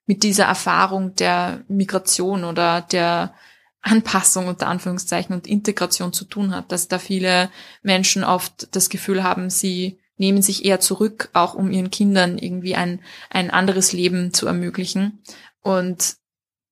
mit 0.05 0.23
dieser 0.23 0.45
Erfahrung 0.45 1.15
der 1.15 1.63
Migration 1.67 2.43
oder 2.43 2.81
der 2.81 3.33
Anpassung 3.81 4.47
unter 4.47 4.67
Anführungszeichen 4.67 5.35
und 5.35 5.47
Integration 5.47 6.13
zu 6.13 6.25
tun 6.25 6.55
hat, 6.55 6.71
dass 6.71 6.87
da 6.87 6.99
viele 6.99 7.49
Menschen 7.81 8.23
oft 8.23 8.75
das 8.75 8.89
Gefühl 8.89 9.23
haben, 9.23 9.49
sie 9.49 9.99
nehmen 10.17 10.41
sich 10.41 10.63
eher 10.63 10.79
zurück, 10.79 11.29
auch 11.33 11.53
um 11.53 11.71
ihren 11.71 11.91
Kindern 11.91 12.37
irgendwie 12.37 12.75
ein, 12.75 13.01
ein 13.29 13.49
anderes 13.49 13.91
Leben 13.91 14.33
zu 14.33 14.47
ermöglichen. 14.47 15.21
Und 15.61 16.15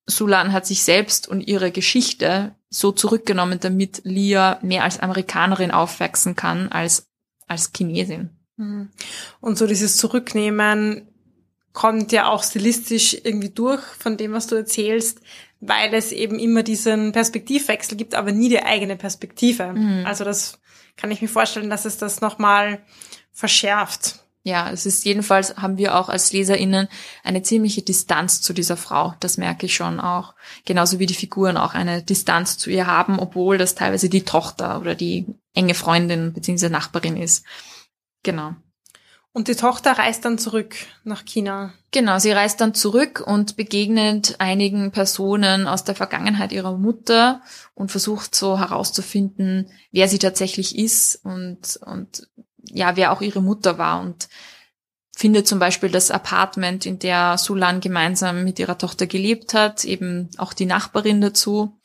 Sulan 0.05 0.53
hat 0.53 0.65
sich 0.65 0.83
selbst 0.83 1.27
und 1.27 1.41
ihre 1.41 1.71
Geschichte 1.71 2.55
so 2.69 2.91
zurückgenommen, 2.91 3.59
damit 3.59 4.01
Lia 4.05 4.59
mehr 4.61 4.83
als 4.83 4.99
Amerikanerin 4.99 5.71
aufwachsen 5.71 6.35
kann 6.35 6.69
als 6.69 7.07
als 7.51 7.71
Chinesin. 7.75 8.29
Mhm. 8.55 8.89
Und 9.41 9.57
so 9.57 9.67
dieses 9.67 9.97
Zurücknehmen 9.97 11.07
kommt 11.73 12.11
ja 12.11 12.27
auch 12.27 12.43
stilistisch 12.43 13.17
irgendwie 13.23 13.49
durch 13.49 13.81
von 13.99 14.17
dem, 14.17 14.33
was 14.33 14.47
du 14.47 14.55
erzählst, 14.55 15.21
weil 15.59 15.93
es 15.93 16.11
eben 16.11 16.39
immer 16.39 16.63
diesen 16.63 17.11
Perspektivwechsel 17.11 17.97
gibt, 17.97 18.15
aber 18.15 18.31
nie 18.31 18.49
die 18.49 18.63
eigene 18.63 18.95
Perspektive. 18.95 19.73
Mhm. 19.73 20.05
Also 20.05 20.23
das 20.23 20.59
kann 20.97 21.11
ich 21.11 21.21
mir 21.21 21.27
vorstellen, 21.27 21.69
dass 21.69 21.85
es 21.85 21.97
das 21.97 22.21
nochmal 22.21 22.79
verschärft. 23.31 24.19
Ja, 24.43 24.71
es 24.71 24.87
ist 24.87 25.05
jedenfalls, 25.05 25.57
haben 25.57 25.77
wir 25.77 25.95
auch 25.95 26.09
als 26.09 26.33
LeserInnen 26.33 26.87
eine 27.23 27.43
ziemliche 27.43 27.83
Distanz 27.83 28.41
zu 28.41 28.53
dieser 28.53 28.75
Frau. 28.75 29.13
Das 29.19 29.37
merke 29.37 29.67
ich 29.67 29.75
schon 29.75 29.99
auch. 29.99 30.33
Genauso 30.65 30.97
wie 30.97 31.05
die 31.05 31.13
Figuren 31.13 31.57
auch 31.57 31.75
eine 31.75 32.01
Distanz 32.01 32.57
zu 32.57 32.71
ihr 32.71 32.87
haben, 32.87 33.19
obwohl 33.19 33.59
das 33.59 33.75
teilweise 33.75 34.09
die 34.09 34.25
Tochter 34.25 34.81
oder 34.81 34.95
die 34.95 35.27
enge 35.53 35.75
Freundin 35.75 36.33
bzw. 36.33 36.69
Nachbarin 36.69 37.17
ist. 37.17 37.45
Genau. 38.23 38.55
Und 39.33 39.47
die 39.47 39.55
Tochter 39.55 39.93
reist 39.93 40.25
dann 40.25 40.37
zurück 40.37 40.75
nach 41.05 41.23
China. 41.23 41.73
Genau, 41.91 42.19
sie 42.19 42.31
reist 42.31 42.59
dann 42.59 42.73
zurück 42.73 43.23
und 43.25 43.55
begegnet 43.55 44.35
einigen 44.39 44.91
Personen 44.91 45.67
aus 45.67 45.85
der 45.85 45.95
Vergangenheit 45.95 46.51
ihrer 46.51 46.77
Mutter 46.77 47.41
und 47.73 47.91
versucht 47.91 48.35
so 48.35 48.59
herauszufinden, 48.59 49.71
wer 49.91 50.09
sie 50.09 50.19
tatsächlich 50.19 50.77
ist 50.77 51.23
und, 51.23 51.79
und 51.85 52.27
ja, 52.63 52.97
wer 52.97 53.13
auch 53.13 53.21
ihre 53.21 53.41
Mutter 53.41 53.77
war 53.77 54.01
und 54.01 54.27
findet 55.15 55.47
zum 55.47 55.59
Beispiel 55.59 55.89
das 55.89 56.11
Apartment, 56.11 56.85
in 56.85 56.99
der 56.99 57.37
Sulan 57.37 57.79
gemeinsam 57.79 58.43
mit 58.43 58.59
ihrer 58.59 58.77
Tochter 58.77 59.07
gelebt 59.07 59.53
hat, 59.53 59.85
eben 59.85 60.29
auch 60.37 60.51
die 60.51 60.65
Nachbarin 60.65 61.21
dazu. 61.21 61.79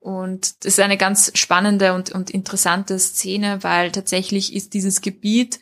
Und 0.00 0.64
das 0.64 0.74
ist 0.74 0.80
eine 0.80 0.96
ganz 0.96 1.30
spannende 1.34 1.92
und, 1.92 2.10
und 2.10 2.30
interessante 2.30 2.98
Szene, 2.98 3.62
weil 3.62 3.92
tatsächlich 3.92 4.54
ist 4.54 4.72
dieses 4.74 5.02
Gebiet 5.02 5.60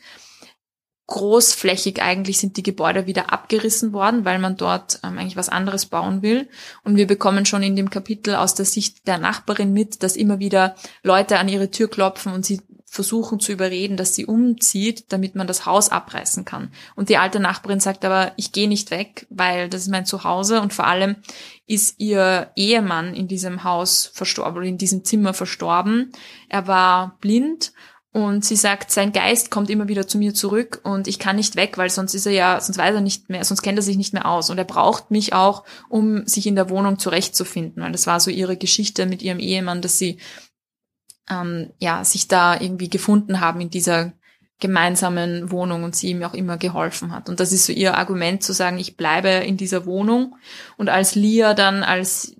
großflächig 1.09 2.01
eigentlich 2.01 2.39
sind 2.39 2.55
die 2.55 2.63
Gebäude 2.63 3.07
wieder 3.07 3.33
abgerissen 3.33 3.93
worden, 3.93 4.25
weil 4.25 4.39
man 4.39 4.55
dort 4.55 4.99
ähm, 5.03 5.17
eigentlich 5.17 5.35
was 5.35 5.49
anderes 5.49 5.87
bauen 5.87 6.21
will. 6.21 6.47
Und 6.83 6.95
wir 6.95 7.07
bekommen 7.07 7.45
schon 7.45 7.63
in 7.63 7.75
dem 7.75 7.89
Kapitel 7.89 8.35
aus 8.35 8.53
der 8.55 8.65
Sicht 8.65 9.07
der 9.07 9.17
Nachbarin 9.17 9.73
mit, 9.73 10.03
dass 10.03 10.15
immer 10.15 10.39
wieder 10.39 10.75
Leute 11.03 11.39
an 11.39 11.49
ihre 11.49 11.71
Tür 11.71 11.89
klopfen 11.89 12.31
und 12.31 12.45
sie 12.45 12.61
versuchen 12.85 13.39
zu 13.39 13.51
überreden, 13.51 13.97
dass 13.97 14.15
sie 14.15 14.25
umzieht, 14.25 15.11
damit 15.11 15.35
man 15.35 15.45
das 15.45 15.65
Haus 15.65 15.89
abreißen 15.89 16.43
kann. 16.43 16.71
Und 16.95 17.09
die 17.09 17.17
alte 17.17 17.39
Nachbarin 17.39 17.79
sagt 17.79 18.03
aber, 18.03 18.31
ich 18.35 18.51
gehe 18.51 18.67
nicht 18.67 18.89
weg, 18.89 19.27
weil 19.29 19.69
das 19.69 19.81
ist 19.81 19.89
mein 19.89 20.05
Zuhause 20.05 20.61
und 20.61 20.73
vor 20.73 20.87
allem 20.87 21.17
ist 21.67 21.99
ihr 21.99 22.51
Ehemann 22.55 23.13
in 23.13 23.27
diesem 23.27 23.63
Haus 23.63 24.09
verstorben 24.13 24.63
in 24.63 24.79
diesem 24.79 25.03
Zimmer 25.03 25.35
verstorben. 25.35 26.11
Er 26.49 26.65
war 26.65 27.17
blind 27.21 27.73
und 28.11 28.43
sie 28.43 28.55
sagt, 28.55 28.91
sein 28.91 29.11
Geist 29.11 29.51
kommt 29.51 29.69
immer 29.69 29.87
wieder 29.87 30.07
zu 30.07 30.17
mir 30.17 30.33
zurück 30.33 30.81
und 30.83 31.07
ich 31.07 31.19
kann 31.19 31.35
nicht 31.35 31.55
weg, 31.55 31.77
weil 31.77 31.91
sonst 31.91 32.15
ist 32.15 32.25
er 32.25 32.31
ja, 32.31 32.59
sonst 32.59 32.79
weiß 32.79 32.95
er 32.95 33.01
nicht 33.01 33.29
mehr, 33.29 33.43
sonst 33.43 33.61
kennt 33.61 33.77
er 33.77 33.83
sich 33.83 33.97
nicht 33.97 34.13
mehr 34.13 34.25
aus. 34.25 34.49
Und 34.49 34.57
er 34.57 34.63
braucht 34.63 35.11
mich 35.11 35.33
auch, 35.33 35.63
um 35.89 36.25
sich 36.25 36.47
in 36.47 36.55
der 36.55 36.71
Wohnung 36.71 36.97
zurechtzufinden, 36.97 37.83
weil 37.83 37.91
das 37.91 38.07
war 38.07 38.19
so 38.19 38.31
ihre 38.31 38.57
Geschichte 38.57 39.05
mit 39.05 39.21
ihrem 39.21 39.37
Ehemann, 39.37 39.83
dass 39.83 39.99
sie 39.99 40.17
ähm, 41.29 41.71
ja 41.77 42.03
sich 42.03 42.27
da 42.27 42.59
irgendwie 42.59 42.89
gefunden 42.89 43.41
haben 43.41 43.61
in 43.61 43.69
dieser 43.69 44.13
gemeinsamen 44.59 45.51
Wohnung 45.51 45.83
und 45.83 45.95
sie 45.95 46.09
ihm 46.09 46.23
auch 46.23 46.33
immer 46.33 46.57
geholfen 46.57 47.13
hat. 47.13 47.29
Und 47.29 47.39
das 47.39 47.51
ist 47.51 47.65
so 47.65 47.71
ihr 47.71 47.95
Argument 47.95 48.41
zu 48.41 48.53
sagen, 48.53 48.79
ich 48.79 48.97
bleibe 48.97 49.29
in 49.29 49.55
dieser 49.55 49.85
Wohnung. 49.85 50.35
Und 50.77 50.89
als 50.89 51.13
Lia 51.13 51.53
dann 51.53 51.83
als 51.83 52.35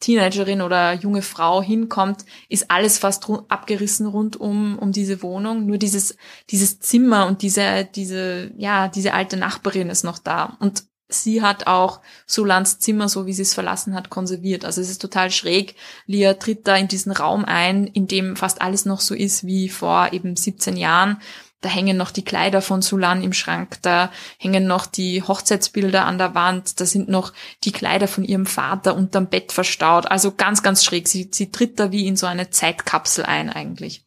Teenagerin 0.00 0.62
oder 0.62 0.94
junge 0.94 1.22
Frau 1.22 1.62
hinkommt, 1.62 2.24
ist 2.48 2.70
alles 2.70 2.98
fast 2.98 3.28
ru 3.28 3.42
abgerissen 3.48 4.06
rund 4.06 4.36
um, 4.36 4.78
um 4.78 4.92
diese 4.92 5.22
Wohnung. 5.22 5.66
Nur 5.66 5.78
dieses, 5.78 6.16
dieses 6.50 6.80
Zimmer 6.80 7.26
und 7.26 7.42
diese, 7.42 7.84
diese, 7.94 8.52
ja, 8.56 8.88
diese 8.88 9.12
alte 9.12 9.36
Nachbarin 9.36 9.90
ist 9.90 10.04
noch 10.04 10.18
da. 10.18 10.56
Und 10.58 10.84
sie 11.08 11.42
hat 11.42 11.66
auch 11.66 12.00
Solans 12.26 12.78
Zimmer, 12.78 13.08
so 13.08 13.26
wie 13.26 13.34
sie 13.34 13.42
es 13.42 13.54
verlassen 13.54 13.94
hat, 13.94 14.10
konserviert. 14.10 14.64
Also 14.64 14.80
es 14.80 14.90
ist 14.90 15.02
total 15.02 15.30
schräg. 15.30 15.74
Lia 16.06 16.34
tritt 16.34 16.66
da 16.66 16.76
in 16.76 16.88
diesen 16.88 17.12
Raum 17.12 17.44
ein, 17.44 17.86
in 17.86 18.06
dem 18.06 18.36
fast 18.36 18.62
alles 18.62 18.86
noch 18.86 19.00
so 19.00 19.14
ist 19.14 19.46
wie 19.46 19.68
vor 19.68 20.12
eben 20.12 20.34
17 20.34 20.76
Jahren. 20.76 21.20
Da 21.64 21.70
hängen 21.70 21.96
noch 21.96 22.10
die 22.10 22.24
Kleider 22.24 22.60
von 22.60 22.82
Sulan 22.82 23.22
im 23.22 23.32
Schrank, 23.32 23.78
da 23.80 24.10
hängen 24.38 24.66
noch 24.66 24.84
die 24.84 25.22
Hochzeitsbilder 25.22 26.04
an 26.04 26.18
der 26.18 26.34
Wand, 26.34 26.78
da 26.78 26.84
sind 26.84 27.08
noch 27.08 27.32
die 27.64 27.72
Kleider 27.72 28.06
von 28.06 28.22
ihrem 28.22 28.44
Vater 28.44 28.94
unterm 28.94 29.28
Bett 29.28 29.50
verstaut. 29.50 30.10
Also 30.10 30.32
ganz, 30.32 30.62
ganz 30.62 30.84
schräg. 30.84 31.08
Sie, 31.08 31.30
sie 31.32 31.50
tritt 31.50 31.80
da 31.80 31.90
wie 31.90 32.06
in 32.06 32.16
so 32.16 32.26
eine 32.26 32.50
Zeitkapsel 32.50 33.24
ein 33.24 33.48
eigentlich. 33.48 34.04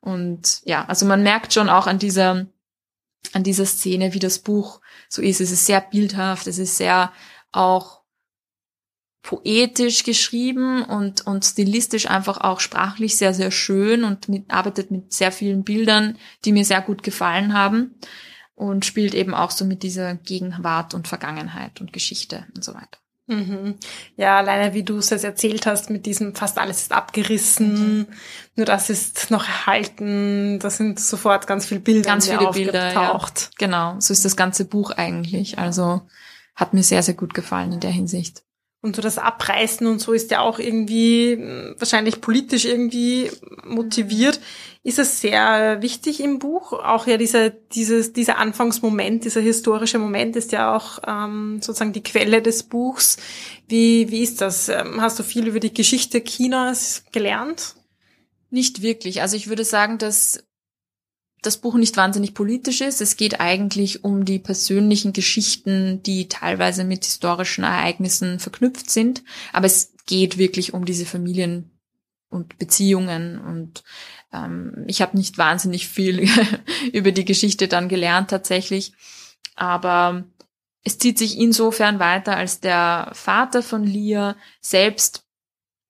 Und 0.00 0.60
ja, 0.64 0.84
also 0.84 1.06
man 1.06 1.22
merkt 1.22 1.54
schon 1.54 1.70
auch 1.70 1.86
an 1.86 1.98
dieser, 1.98 2.46
an 3.32 3.42
dieser 3.42 3.64
Szene, 3.64 4.12
wie 4.12 4.18
das 4.18 4.40
Buch 4.40 4.82
so 5.08 5.22
ist. 5.22 5.40
Es 5.40 5.50
ist 5.50 5.64
sehr 5.64 5.80
bildhaft, 5.80 6.46
es 6.46 6.58
ist 6.58 6.76
sehr 6.76 7.10
auch 7.52 7.97
poetisch 9.28 10.04
geschrieben 10.04 10.82
und, 10.82 11.26
und 11.26 11.44
stilistisch 11.44 12.08
einfach 12.08 12.38
auch 12.40 12.60
sprachlich 12.60 13.18
sehr, 13.18 13.34
sehr 13.34 13.50
schön 13.50 14.02
und 14.02 14.26
mit, 14.30 14.50
arbeitet 14.50 14.90
mit 14.90 15.12
sehr 15.12 15.32
vielen 15.32 15.64
Bildern, 15.64 16.16
die 16.46 16.52
mir 16.52 16.64
sehr 16.64 16.80
gut 16.80 17.02
gefallen 17.02 17.52
haben 17.52 17.94
und 18.54 18.86
spielt 18.86 19.12
eben 19.12 19.34
auch 19.34 19.50
so 19.50 19.66
mit 19.66 19.82
dieser 19.82 20.14
Gegenwart 20.14 20.94
und 20.94 21.08
Vergangenheit 21.08 21.82
und 21.82 21.92
Geschichte 21.92 22.46
und 22.56 22.64
so 22.64 22.72
weiter. 22.72 22.98
Mhm. 23.26 23.74
Ja, 24.16 24.38
alleine 24.38 24.72
wie 24.72 24.82
du 24.82 24.96
es 24.96 25.10
jetzt 25.10 25.24
erzählt 25.24 25.66
hast, 25.66 25.90
mit 25.90 26.06
diesem 26.06 26.34
fast 26.34 26.56
alles 26.56 26.80
ist 26.80 26.92
abgerissen, 26.92 27.98
mhm. 27.98 28.06
nur 28.56 28.64
das 28.64 28.88
ist 28.88 29.30
noch 29.30 29.46
erhalten, 29.46 30.58
da 30.58 30.70
sind 30.70 30.98
sofort 30.98 31.46
ganz 31.46 31.66
viele 31.66 31.80
Bilder. 31.80 32.08
Ganz 32.08 32.30
viele 32.30 32.50
Bilder, 32.50 32.94
ja. 32.94 33.20
Genau, 33.58 33.96
so 33.98 34.14
ist 34.14 34.24
das 34.24 34.36
ganze 34.36 34.64
Buch 34.64 34.90
eigentlich. 34.90 35.58
Also 35.58 36.00
hat 36.54 36.72
mir 36.72 36.82
sehr, 36.82 37.02
sehr 37.02 37.12
gut 37.12 37.34
gefallen 37.34 37.72
in 37.72 37.80
der 37.80 37.90
Hinsicht. 37.90 38.42
Und 38.80 38.94
so 38.94 39.02
das 39.02 39.18
Abreißen 39.18 39.88
und 39.88 39.98
so 39.98 40.12
ist 40.12 40.30
ja 40.30 40.40
auch 40.40 40.60
irgendwie 40.60 41.32
hm, 41.32 41.74
wahrscheinlich 41.78 42.20
politisch 42.20 42.64
irgendwie 42.64 43.30
motiviert. 43.64 44.40
Ist 44.84 45.00
es 45.00 45.20
sehr 45.20 45.82
wichtig 45.82 46.20
im 46.20 46.38
Buch? 46.38 46.72
Auch 46.72 47.08
ja 47.08 47.16
dieser, 47.16 47.50
dieses, 47.50 48.12
dieser 48.12 48.38
Anfangsmoment, 48.38 49.24
dieser 49.24 49.40
historische 49.40 49.98
Moment 49.98 50.36
ist 50.36 50.52
ja 50.52 50.74
auch 50.76 51.00
ähm, 51.06 51.60
sozusagen 51.60 51.92
die 51.92 52.04
Quelle 52.04 52.40
des 52.40 52.62
Buchs. 52.62 53.16
Wie, 53.66 54.10
wie 54.10 54.22
ist 54.22 54.40
das? 54.40 54.68
Ähm, 54.68 55.00
hast 55.00 55.18
du 55.18 55.24
viel 55.24 55.48
über 55.48 55.60
die 55.60 55.74
Geschichte 55.74 56.22
Chinas 56.22 57.02
gelernt? 57.10 57.74
Nicht 58.50 58.80
wirklich. 58.80 59.20
Also 59.20 59.36
ich 59.36 59.48
würde 59.48 59.64
sagen, 59.64 59.98
dass 59.98 60.47
das 61.42 61.58
Buch 61.58 61.74
nicht 61.74 61.96
wahnsinnig 61.96 62.34
politisch 62.34 62.80
ist. 62.80 63.00
Es 63.00 63.16
geht 63.16 63.40
eigentlich 63.40 64.04
um 64.04 64.24
die 64.24 64.38
persönlichen 64.38 65.12
Geschichten, 65.12 66.02
die 66.02 66.28
teilweise 66.28 66.84
mit 66.84 67.04
historischen 67.04 67.64
Ereignissen 67.64 68.38
verknüpft 68.38 68.90
sind. 68.90 69.22
Aber 69.52 69.66
es 69.66 69.92
geht 70.06 70.38
wirklich 70.38 70.74
um 70.74 70.84
diese 70.84 71.06
Familien 71.06 71.70
und 72.30 72.58
Beziehungen 72.58 73.38
und 73.38 73.84
ähm, 74.32 74.84
ich 74.86 75.00
habe 75.00 75.16
nicht 75.16 75.38
wahnsinnig 75.38 75.88
viel 75.88 76.28
über 76.92 77.12
die 77.12 77.24
Geschichte 77.24 77.68
dann 77.68 77.88
gelernt 77.88 78.30
tatsächlich. 78.30 78.92
Aber 79.54 80.24
es 80.84 80.98
zieht 80.98 81.18
sich 81.18 81.38
insofern 81.38 81.98
weiter, 81.98 82.36
als 82.36 82.60
der 82.60 83.10
Vater 83.14 83.62
von 83.62 83.84
Lia 83.84 84.36
selbst 84.60 85.24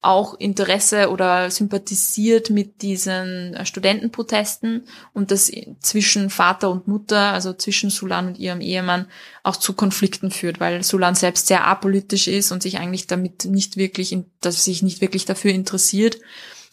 auch 0.01 0.35
Interesse 0.39 1.11
oder 1.11 1.51
sympathisiert 1.51 2.51
mit 2.51 2.83
diesen 2.83 3.55
äh, 3.55 3.67
Studentenprotesten 3.67 4.85
und 5.13 5.31
das 5.33 5.51
zwischen 5.81 6.31
Vater 6.31 6.71
und 6.71 6.87
Mutter, 6.87 7.33
also 7.33 7.53
zwischen 7.53 7.91
Sulan 7.91 8.29
und 8.29 8.39
ihrem 8.39 8.61
Ehemann, 8.61 9.07
auch 9.43 9.57
zu 9.57 9.73
Konflikten 9.73 10.31
führt, 10.31 10.61
weil 10.61 10.85
Sulan 10.85 11.17
selbst 11.17 11.49
sehr 11.49 11.67
apolitisch 11.67 12.29
ist 12.29 12.53
und 12.53 12.63
sich 12.63 12.79
eigentlich 12.79 13.09
damit 13.09 13.47
nicht 13.47 13.77
wirklich, 13.77 14.17
dass 14.41 14.65
sich 14.65 14.83
nicht 14.83 15.01
wirklich 15.01 15.25
dafür 15.25 15.51
interessiert 15.51 16.19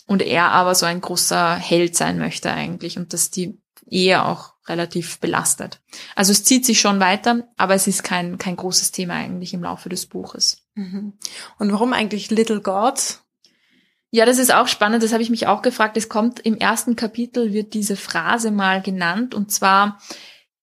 und 0.06 0.22
er 0.22 0.52
aber 0.52 0.76
so 0.76 0.86
ein 0.86 1.02
großer 1.02 1.56
Held 1.56 1.96
sein 1.96 2.20
möchte 2.20 2.52
eigentlich 2.52 2.98
und 2.98 3.12
dass 3.12 3.32
die 3.32 3.58
Ehe 3.90 4.24
auch 4.24 4.55
relativ 4.68 5.20
belastet. 5.20 5.82
Also 6.16 6.32
es 6.32 6.44
zieht 6.44 6.66
sich 6.66 6.80
schon 6.80 7.00
weiter, 7.00 7.48
aber 7.58 7.76
es 7.76 7.88
ist 7.88 8.04
kein, 8.04 8.38
kein 8.38 8.56
großes 8.56 8.92
Thema 8.92 9.16
eigentlich 9.16 9.54
im 9.54 9.64
Laufe 9.64 9.90
des 9.90 10.06
Buches. 10.06 10.66
Mhm. 10.76 11.14
Und 11.60 11.72
warum 11.72 11.94
eigentlich 11.94 12.32
Little 12.32 12.62
God? 12.62 13.20
Ja, 14.12 14.26
das 14.26 14.38
ist 14.38 14.54
auch 14.54 14.68
spannend, 14.68 15.04
das 15.04 15.14
habe 15.14 15.24
ich 15.24 15.30
mich 15.30 15.48
auch 15.48 15.62
gefragt. 15.62 15.98
Es 15.98 16.10
kommt 16.10 16.40
im 16.40 16.58
ersten 16.58 16.96
Kapitel, 16.96 17.54
wird 17.54 17.74
diese 17.74 17.96
Phrase 17.96 18.52
mal 18.52 18.82
genannt 18.82 19.34
und 19.34 19.52
zwar 19.52 20.00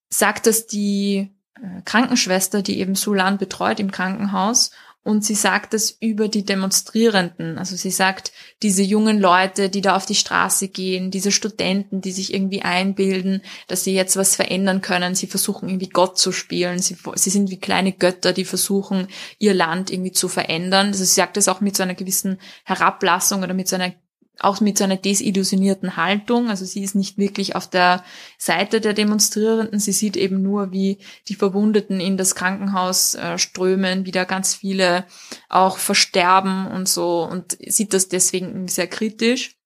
sagt 0.08 0.46
das 0.46 0.66
die 0.66 1.30
äh, 1.56 1.82
Krankenschwester, 1.84 2.62
die 2.62 2.78
eben 2.78 2.94
Sulan 2.94 3.38
betreut 3.38 3.80
im 3.80 3.90
Krankenhaus 3.90 4.70
und 5.04 5.24
sie 5.24 5.34
sagt 5.34 5.74
das 5.74 5.90
über 5.90 6.28
die 6.28 6.44
Demonstrierenden. 6.44 7.58
Also 7.58 7.74
sie 7.74 7.90
sagt, 7.90 8.30
diese 8.62 8.82
jungen 8.82 9.18
Leute, 9.18 9.68
die 9.68 9.80
da 9.80 9.96
auf 9.96 10.06
die 10.06 10.14
Straße 10.14 10.68
gehen, 10.68 11.10
diese 11.10 11.32
Studenten, 11.32 12.00
die 12.00 12.12
sich 12.12 12.32
irgendwie 12.32 12.62
einbilden, 12.62 13.42
dass 13.66 13.82
sie 13.82 13.94
jetzt 13.94 14.16
was 14.16 14.36
verändern 14.36 14.80
können, 14.80 15.16
sie 15.16 15.26
versuchen 15.26 15.68
irgendwie 15.68 15.88
Gott 15.88 16.18
zu 16.18 16.30
spielen, 16.30 16.78
sie, 16.78 16.96
sie 17.16 17.30
sind 17.30 17.50
wie 17.50 17.58
kleine 17.58 17.92
Götter, 17.92 18.32
die 18.32 18.44
versuchen, 18.44 19.08
ihr 19.38 19.54
Land 19.54 19.90
irgendwie 19.90 20.12
zu 20.12 20.28
verändern. 20.28 20.88
Also 20.88 21.04
sie 21.04 21.14
sagt 21.14 21.36
das 21.36 21.48
auch 21.48 21.60
mit 21.60 21.76
so 21.76 21.82
einer 21.82 21.94
gewissen 21.94 22.38
Herablassung 22.62 23.42
oder 23.42 23.54
mit 23.54 23.66
so 23.66 23.74
einer 23.74 23.92
auch 24.42 24.60
mit 24.60 24.78
so 24.78 24.84
einer 24.84 24.96
desillusionierten 24.96 25.96
Haltung. 25.96 26.48
Also 26.48 26.64
sie 26.64 26.82
ist 26.82 26.94
nicht 26.94 27.18
wirklich 27.18 27.54
auf 27.54 27.68
der 27.68 28.04
Seite 28.38 28.80
der 28.80 28.92
Demonstrierenden. 28.92 29.78
Sie 29.78 29.92
sieht 29.92 30.16
eben 30.16 30.42
nur, 30.42 30.72
wie 30.72 30.98
die 31.28 31.34
Verwundeten 31.34 32.00
in 32.00 32.16
das 32.16 32.34
Krankenhaus 32.34 33.14
äh, 33.14 33.38
strömen, 33.38 34.04
wie 34.06 34.10
da 34.10 34.24
ganz 34.24 34.54
viele 34.54 35.06
auch 35.48 35.78
versterben 35.78 36.66
und 36.66 36.88
so 36.88 37.22
und 37.22 37.56
sieht 37.66 37.94
das 37.94 38.08
deswegen 38.08 38.68
sehr 38.68 38.86
kritisch. 38.86 39.56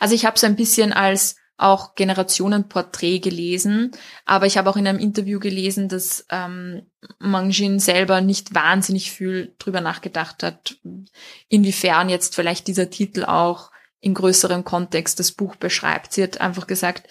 Also 0.00 0.14
ich 0.14 0.24
habe 0.24 0.38
so 0.38 0.46
ein 0.46 0.56
bisschen 0.56 0.92
als 0.92 1.36
auch 1.56 1.94
Generationenporträt 1.94 3.20
gelesen, 3.20 3.92
aber 4.24 4.46
ich 4.46 4.58
habe 4.58 4.68
auch 4.68 4.76
in 4.76 4.86
einem 4.86 4.98
Interview 4.98 5.38
gelesen, 5.38 5.88
dass 5.88 6.26
ähm, 6.30 6.86
Mangjin 7.18 7.78
selber 7.78 8.20
nicht 8.20 8.54
wahnsinnig 8.54 9.10
viel 9.10 9.54
drüber 9.58 9.80
nachgedacht 9.80 10.42
hat, 10.42 10.76
inwiefern 11.48 12.08
jetzt 12.08 12.34
vielleicht 12.34 12.66
dieser 12.66 12.90
Titel 12.90 13.24
auch 13.24 13.71
in 14.02 14.14
größerem 14.14 14.64
Kontext 14.64 15.18
das 15.18 15.32
Buch 15.32 15.56
beschreibt. 15.56 16.12
Sie 16.12 16.22
hat 16.22 16.40
einfach 16.40 16.66
gesagt, 16.66 17.08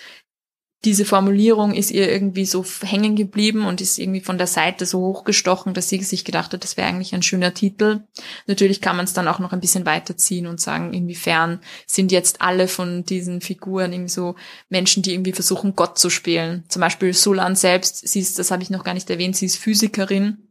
diese 0.84 1.06
Formulierung 1.06 1.76
ist 1.76 1.92
ihr 1.92 2.12
irgendwie 2.12 2.46
so 2.46 2.66
hängen 2.82 3.16
geblieben 3.16 3.66
und 3.66 3.82
ist 3.82 4.00
irgendwie 4.00 4.20
von 4.20 4.40
der 4.40 4.48
Seite 4.48 4.88
so 4.88 5.00
hochgestochen, 5.00 5.76
dass 5.76 5.90
sie 5.90 6.02
sich 6.02 6.26
gedacht 6.26 6.54
hat, 6.54 6.64
das 6.64 6.76
wäre 6.76 6.88
eigentlich 6.88 7.14
ein 7.14 7.22
schöner 7.22 7.54
Titel. 7.54 8.02
Natürlich 8.48 8.82
kann 8.82 8.96
man 8.96 9.06
es 9.06 9.14
dann 9.14 9.28
auch 9.28 9.38
noch 9.38 9.54
ein 9.54 9.60
bisschen 9.60 9.86
weiterziehen 9.86 10.48
und 10.48 10.60
sagen, 10.60 10.94
inwiefern 10.94 11.62
sind 11.86 12.12
jetzt 12.12 12.42
alle 12.42 12.68
von 12.68 13.06
diesen 13.06 13.42
Figuren 13.42 13.94
irgendwie 13.94 14.10
so 14.10 14.36
Menschen, 14.70 15.04
die 15.04 15.14
irgendwie 15.14 15.34
versuchen, 15.34 15.76
Gott 15.76 16.00
zu 16.00 16.10
spielen. 16.10 16.64
Zum 16.68 16.80
Beispiel 16.80 17.14
Sulan 17.14 17.56
selbst, 17.56 18.08
sie 18.08 18.20
ist, 18.20 18.40
das 18.40 18.50
habe 18.50 18.64
ich 18.64 18.72
noch 18.72 18.84
gar 18.84 18.96
nicht 18.96 19.10
erwähnt, 19.10 19.36
sie 19.36 19.46
ist 19.46 19.58
Physikerin 19.58 20.48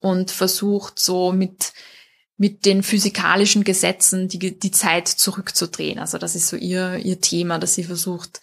und 0.00 0.32
versucht 0.32 0.98
so 0.98 1.30
mit 1.30 1.72
mit 2.38 2.64
den 2.64 2.84
physikalischen 2.84 3.64
Gesetzen 3.64 4.28
die, 4.28 4.58
die 4.58 4.70
Zeit 4.70 5.08
zurückzudrehen. 5.08 5.98
Also 5.98 6.18
das 6.18 6.36
ist 6.36 6.48
so 6.48 6.56
ihr, 6.56 6.96
ihr 6.96 7.20
Thema, 7.20 7.58
dass 7.58 7.74
sie 7.74 7.84
versucht, 7.84 8.40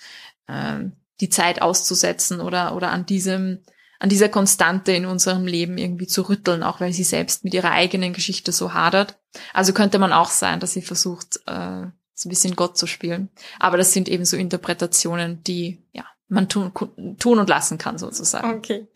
ähm, 0.49 0.91
die 1.21 1.29
Zeit 1.29 1.61
auszusetzen 1.61 2.41
oder, 2.41 2.75
oder 2.75 2.91
an 2.91 3.05
diesem, 3.05 3.59
an 3.99 4.09
dieser 4.09 4.27
Konstante 4.27 4.91
in 4.91 5.05
unserem 5.05 5.47
Leben 5.47 5.77
irgendwie 5.77 6.07
zu 6.07 6.23
rütteln, 6.23 6.61
auch 6.61 6.81
weil 6.81 6.91
sie 6.91 7.05
selbst 7.05 7.45
mit 7.45 7.53
ihrer 7.53 7.71
eigenen 7.71 8.11
Geschichte 8.11 8.51
so 8.51 8.73
hadert. 8.73 9.17
Also 9.53 9.71
könnte 9.71 9.97
man 9.97 10.11
auch 10.11 10.29
sein, 10.29 10.59
dass 10.59 10.73
sie 10.73 10.81
versucht, 10.81 11.37
äh, 11.47 11.85
so 12.13 12.27
ein 12.27 12.29
bisschen 12.29 12.57
Gott 12.57 12.77
zu 12.77 12.87
spielen. 12.87 13.29
Aber 13.59 13.77
das 13.77 13.93
sind 13.93 14.09
eben 14.09 14.25
so 14.25 14.35
Interpretationen, 14.35 15.41
die, 15.43 15.81
ja, 15.93 16.05
man 16.27 16.49
tun, 16.49 16.71
tun 17.17 17.39
und 17.39 17.49
lassen 17.49 17.77
kann, 17.77 17.97
sozusagen. 17.97 18.57
Okay. 18.57 18.87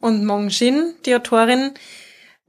Und 0.00 0.24
Mong 0.24 0.48
Jin, 0.48 0.94
die 1.06 1.14
Autorin, 1.14 1.74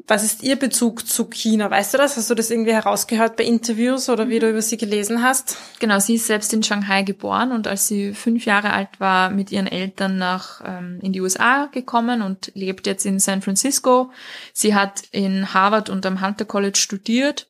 was 0.06 0.24
ist 0.24 0.44
Ihr 0.44 0.58
Bezug 0.58 1.08
zu 1.08 1.30
China? 1.30 1.72
Weißt 1.72 1.94
du 1.94 1.98
das? 1.98 2.18
Hast 2.18 2.30
du 2.30 2.36
das 2.36 2.52
irgendwie 2.52 2.74
herausgehört 2.74 3.38
bei 3.38 3.46
Interviews 3.46 4.10
oder 4.10 4.28
wie 4.28 4.40
du 4.40 4.50
über 4.50 4.62
sie 4.62 4.76
gelesen 4.76 5.24
hast? 5.24 5.58
Genau, 5.80 6.00
sie 6.00 6.16
ist 6.16 6.28
selbst 6.28 6.52
in 6.54 6.62
Shanghai 6.62 7.04
geboren 7.04 7.54
und 7.54 7.68
als 7.68 7.88
sie 7.88 8.14
fünf 8.14 8.46
Jahre 8.46 8.74
alt 8.74 9.00
war, 9.00 9.30
mit 9.30 9.52
ihren 9.52 9.68
Eltern 9.68 10.18
nach 10.18 10.62
ähm, 10.66 11.00
in 11.02 11.14
die 11.14 11.22
USA 11.22 11.68
gekommen 11.68 12.22
und 12.22 12.52
lebt 12.54 12.86
jetzt 12.86 13.06
in 13.06 13.20
San 13.20 13.42
Francisco. 13.42 14.12
Sie 14.52 14.76
hat 14.76 15.04
in 15.12 15.54
Harvard 15.54 15.90
und 15.90 16.06
am 16.06 16.22
Hunter 16.22 16.46
College 16.46 16.78
studiert 16.78 17.50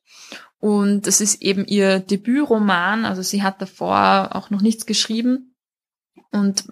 und 0.59 1.07
es 1.07 1.21
ist 1.21 1.41
eben 1.41 1.65
ihr 1.65 1.99
Debütroman. 1.99 3.05
Also 3.05 3.23
sie 3.23 3.41
hat 3.41 3.61
davor 3.61 4.29
auch 4.33 4.51
noch 4.51 4.61
nichts 4.61 4.85
geschrieben 4.85 5.55
und 6.31 6.65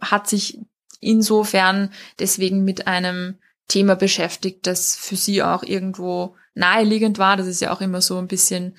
hat 0.00 0.28
sich 0.28 0.60
insofern 1.00 1.90
deswegen 2.20 2.64
mit 2.64 2.86
einem 2.86 3.38
Thema 3.68 3.96
beschäftigt, 3.96 4.66
das 4.66 4.96
für 4.96 5.16
sie 5.16 5.42
auch 5.42 5.62
irgendwo 5.62 6.36
naheliegend 6.54 7.18
war. 7.18 7.36
Das 7.36 7.46
ist 7.46 7.60
ja 7.60 7.72
auch 7.72 7.80
immer 7.80 8.00
so 8.00 8.18
ein 8.18 8.28
bisschen 8.28 8.76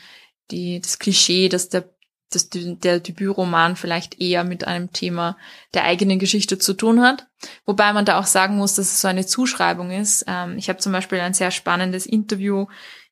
die, 0.52 0.80
das 0.80 1.00
Klischee, 1.00 1.50
dass 1.50 1.70
der, 1.70 1.90
dass 2.32 2.50
der 2.50 3.00
Debütroman 3.00 3.76
vielleicht 3.76 4.22
eher 4.22 4.44
mit 4.44 4.68
einem 4.68 4.92
Thema 4.92 5.38
der 5.74 5.86
eigenen 5.86 6.20
Geschichte 6.20 6.58
zu 6.58 6.74
tun 6.74 7.02
hat. 7.02 7.28
Wobei 7.66 7.94
man 7.94 8.06
da 8.06 8.20
auch 8.20 8.26
sagen 8.26 8.58
muss, 8.58 8.76
dass 8.76 8.92
es 8.92 9.02
so 9.02 9.08
eine 9.08 9.26
Zuschreibung 9.26 9.92
ist. 9.92 10.26
Ähm, 10.28 10.58
ich 10.58 10.70
habe 10.70 10.80
zum 10.80 10.92
Beispiel 10.92 11.20
ein 11.20 11.34
sehr 11.34 11.52
spannendes 11.52 12.06
Interview 12.06 12.68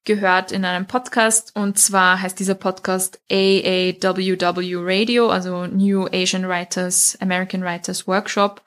gehört 0.06 0.52
in 0.52 0.65
einem 0.65 0.86
Podcast 0.86 1.56
und 1.56 1.80
zwar 1.80 2.21
heißt 2.21 2.38
dieser 2.38 2.56
Podcast 2.56 3.21
AAWW 3.32 4.76
Radio, 4.80 5.30
also 5.30 5.65
New 5.65 6.08
Asian 6.12 6.48
Writers, 6.48 7.17
American 7.21 7.63
Writers 7.63 8.06
Workshop. 8.06 8.62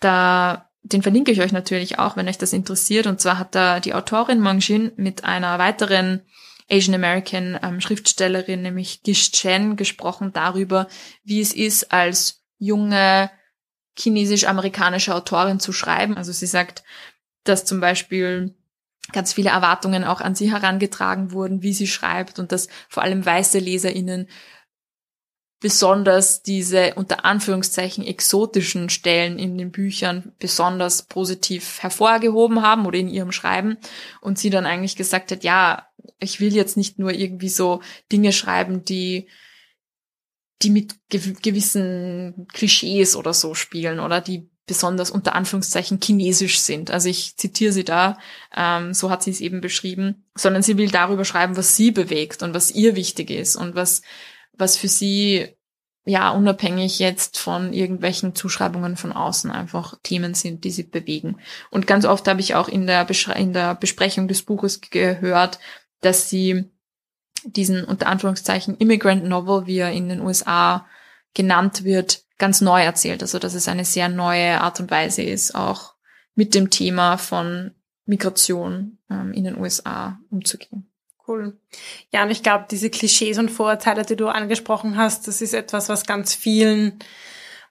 Da 0.00 0.69
den 0.82 1.02
verlinke 1.02 1.30
ich 1.30 1.40
euch 1.40 1.52
natürlich 1.52 1.98
auch, 1.98 2.16
wenn 2.16 2.28
euch 2.28 2.38
das 2.38 2.52
interessiert. 2.52 3.06
Und 3.06 3.20
zwar 3.20 3.38
hat 3.38 3.54
da 3.54 3.80
die 3.80 3.94
Autorin 3.94 4.40
Mong 4.40 4.60
Jin 4.60 4.92
mit 4.96 5.24
einer 5.24 5.58
weiteren 5.58 6.22
Asian 6.70 6.94
American 6.94 7.58
ähm, 7.62 7.80
Schriftstellerin, 7.80 8.62
nämlich 8.62 9.02
Gish 9.02 9.32
Chen, 9.32 9.76
gesprochen 9.76 10.32
darüber, 10.32 10.88
wie 11.24 11.40
es 11.40 11.52
ist, 11.52 11.92
als 11.92 12.42
junge 12.58 13.30
chinesisch-amerikanische 13.98 15.14
Autorin 15.14 15.60
zu 15.60 15.72
schreiben. 15.72 16.16
Also 16.16 16.32
sie 16.32 16.46
sagt, 16.46 16.84
dass 17.44 17.64
zum 17.64 17.80
Beispiel 17.80 18.54
ganz 19.12 19.32
viele 19.32 19.50
Erwartungen 19.50 20.04
auch 20.04 20.20
an 20.20 20.34
sie 20.34 20.52
herangetragen 20.52 21.32
wurden, 21.32 21.62
wie 21.62 21.72
sie 21.72 21.88
schreibt 21.88 22.38
und 22.38 22.52
dass 22.52 22.68
vor 22.88 23.02
allem 23.02 23.24
weiße 23.24 23.58
LeserInnen 23.58 24.28
besonders 25.60 26.42
diese 26.42 26.94
unter 26.94 27.24
Anführungszeichen 27.24 28.04
exotischen 28.04 28.88
Stellen 28.88 29.38
in 29.38 29.58
den 29.58 29.70
Büchern 29.70 30.32
besonders 30.38 31.02
positiv 31.02 31.82
hervorgehoben 31.82 32.62
haben 32.62 32.86
oder 32.86 32.98
in 32.98 33.08
ihrem 33.08 33.30
Schreiben 33.30 33.76
und 34.22 34.38
sie 34.38 34.50
dann 34.50 34.66
eigentlich 34.66 34.96
gesagt 34.96 35.30
hat, 35.30 35.44
ja, 35.44 35.86
ich 36.18 36.40
will 36.40 36.54
jetzt 36.54 36.78
nicht 36.78 36.98
nur 36.98 37.12
irgendwie 37.12 37.50
so 37.50 37.82
Dinge 38.10 38.32
schreiben, 38.32 38.84
die 38.84 39.28
die 40.62 40.70
mit 40.70 40.96
gewissen 41.08 42.46
Klischees 42.52 43.16
oder 43.16 43.32
so 43.32 43.54
spielen 43.54 43.98
oder 43.98 44.20
die 44.20 44.50
besonders 44.66 45.10
unter 45.10 45.34
Anführungszeichen 45.34 45.98
chinesisch 46.00 46.60
sind. 46.60 46.90
Also 46.90 47.08
ich 47.08 47.36
zitiere 47.36 47.72
sie 47.72 47.82
da, 47.82 48.18
ähm, 48.54 48.94
so 48.94 49.10
hat 49.10 49.22
sie 49.22 49.30
es 49.30 49.40
eben 49.40 49.60
beschrieben, 49.60 50.26
sondern 50.36 50.62
sie 50.62 50.76
will 50.76 50.90
darüber 50.90 51.24
schreiben, 51.24 51.56
was 51.56 51.76
sie 51.76 51.90
bewegt 51.90 52.42
und 52.42 52.54
was 52.54 52.70
ihr 52.70 52.94
wichtig 52.94 53.30
ist 53.30 53.56
und 53.56 53.74
was 53.74 54.02
was 54.60 54.76
für 54.76 54.88
sie 54.88 55.56
ja 56.04 56.30
unabhängig 56.30 56.98
jetzt 56.98 57.38
von 57.38 57.72
irgendwelchen 57.72 58.34
Zuschreibungen 58.34 58.96
von 58.96 59.12
außen 59.12 59.50
einfach 59.50 59.98
Themen 60.02 60.34
sind, 60.34 60.64
die 60.64 60.70
sie 60.70 60.82
bewegen. 60.82 61.38
Und 61.70 61.86
ganz 61.86 62.04
oft 62.04 62.26
habe 62.26 62.40
ich 62.40 62.54
auch 62.54 62.68
in 62.68 62.86
der, 62.86 63.06
in 63.36 63.52
der 63.52 63.74
Besprechung 63.74 64.28
des 64.28 64.42
Buches 64.42 64.80
gehört, 64.80 65.58
dass 66.00 66.30
sie 66.30 66.70
diesen 67.44 67.84
unter 67.84 68.06
Anführungszeichen 68.06 68.76
Immigrant 68.76 69.24
Novel, 69.24 69.66
wie 69.66 69.78
er 69.78 69.92
in 69.92 70.08
den 70.08 70.20
USA 70.20 70.86
genannt 71.34 71.84
wird, 71.84 72.24
ganz 72.38 72.60
neu 72.60 72.82
erzählt. 72.82 73.22
Also 73.22 73.38
dass 73.38 73.54
es 73.54 73.68
eine 73.68 73.84
sehr 73.84 74.08
neue 74.08 74.60
Art 74.60 74.80
und 74.80 74.90
Weise 74.90 75.22
ist, 75.22 75.54
auch 75.54 75.94
mit 76.34 76.54
dem 76.54 76.70
Thema 76.70 77.18
von 77.18 77.72
Migration 78.06 78.98
ähm, 79.10 79.32
in 79.32 79.44
den 79.44 79.58
USA 79.58 80.18
umzugehen. 80.30 80.89
Cool. 81.30 81.56
Ja, 82.12 82.24
und 82.24 82.30
ich 82.30 82.42
glaube, 82.42 82.66
diese 82.68 82.90
Klischees 82.90 83.38
und 83.38 83.50
Vorurteile, 83.50 84.04
die 84.04 84.16
du 84.16 84.26
angesprochen 84.26 84.96
hast, 84.96 85.28
das 85.28 85.40
ist 85.40 85.54
etwas, 85.54 85.88
was 85.88 86.04
ganz 86.04 86.34
vielen 86.34 86.98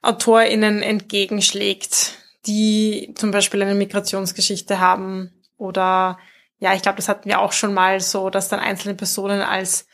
AutorInnen 0.00 0.82
entgegenschlägt, 0.82 2.14
die 2.46 3.12
zum 3.16 3.32
Beispiel 3.32 3.60
eine 3.62 3.74
Migrationsgeschichte 3.74 4.80
haben 4.80 5.30
oder 5.58 6.18
ja, 6.58 6.74
ich 6.74 6.80
glaube, 6.80 6.96
das 6.96 7.08
hatten 7.08 7.28
wir 7.28 7.40
auch 7.40 7.52
schon 7.52 7.74
mal 7.74 8.00
so, 8.00 8.30
dass 8.30 8.48
dann 8.48 8.60
einzelne 8.60 8.94
Personen 8.94 9.42
als 9.42 9.86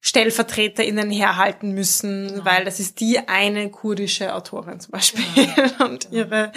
StellvertreterInnen 0.00 1.10
herhalten 1.10 1.72
müssen, 1.72 2.28
genau. 2.28 2.44
weil 2.44 2.64
das 2.64 2.78
ist 2.78 3.00
die 3.00 3.18
eine 3.26 3.70
kurdische 3.70 4.34
Autorin 4.34 4.78
zum 4.78 4.92
Beispiel. 4.92 5.24
Genau. 5.34 5.84
Und 5.84 6.10
genau. 6.10 6.16
ihre, 6.16 6.52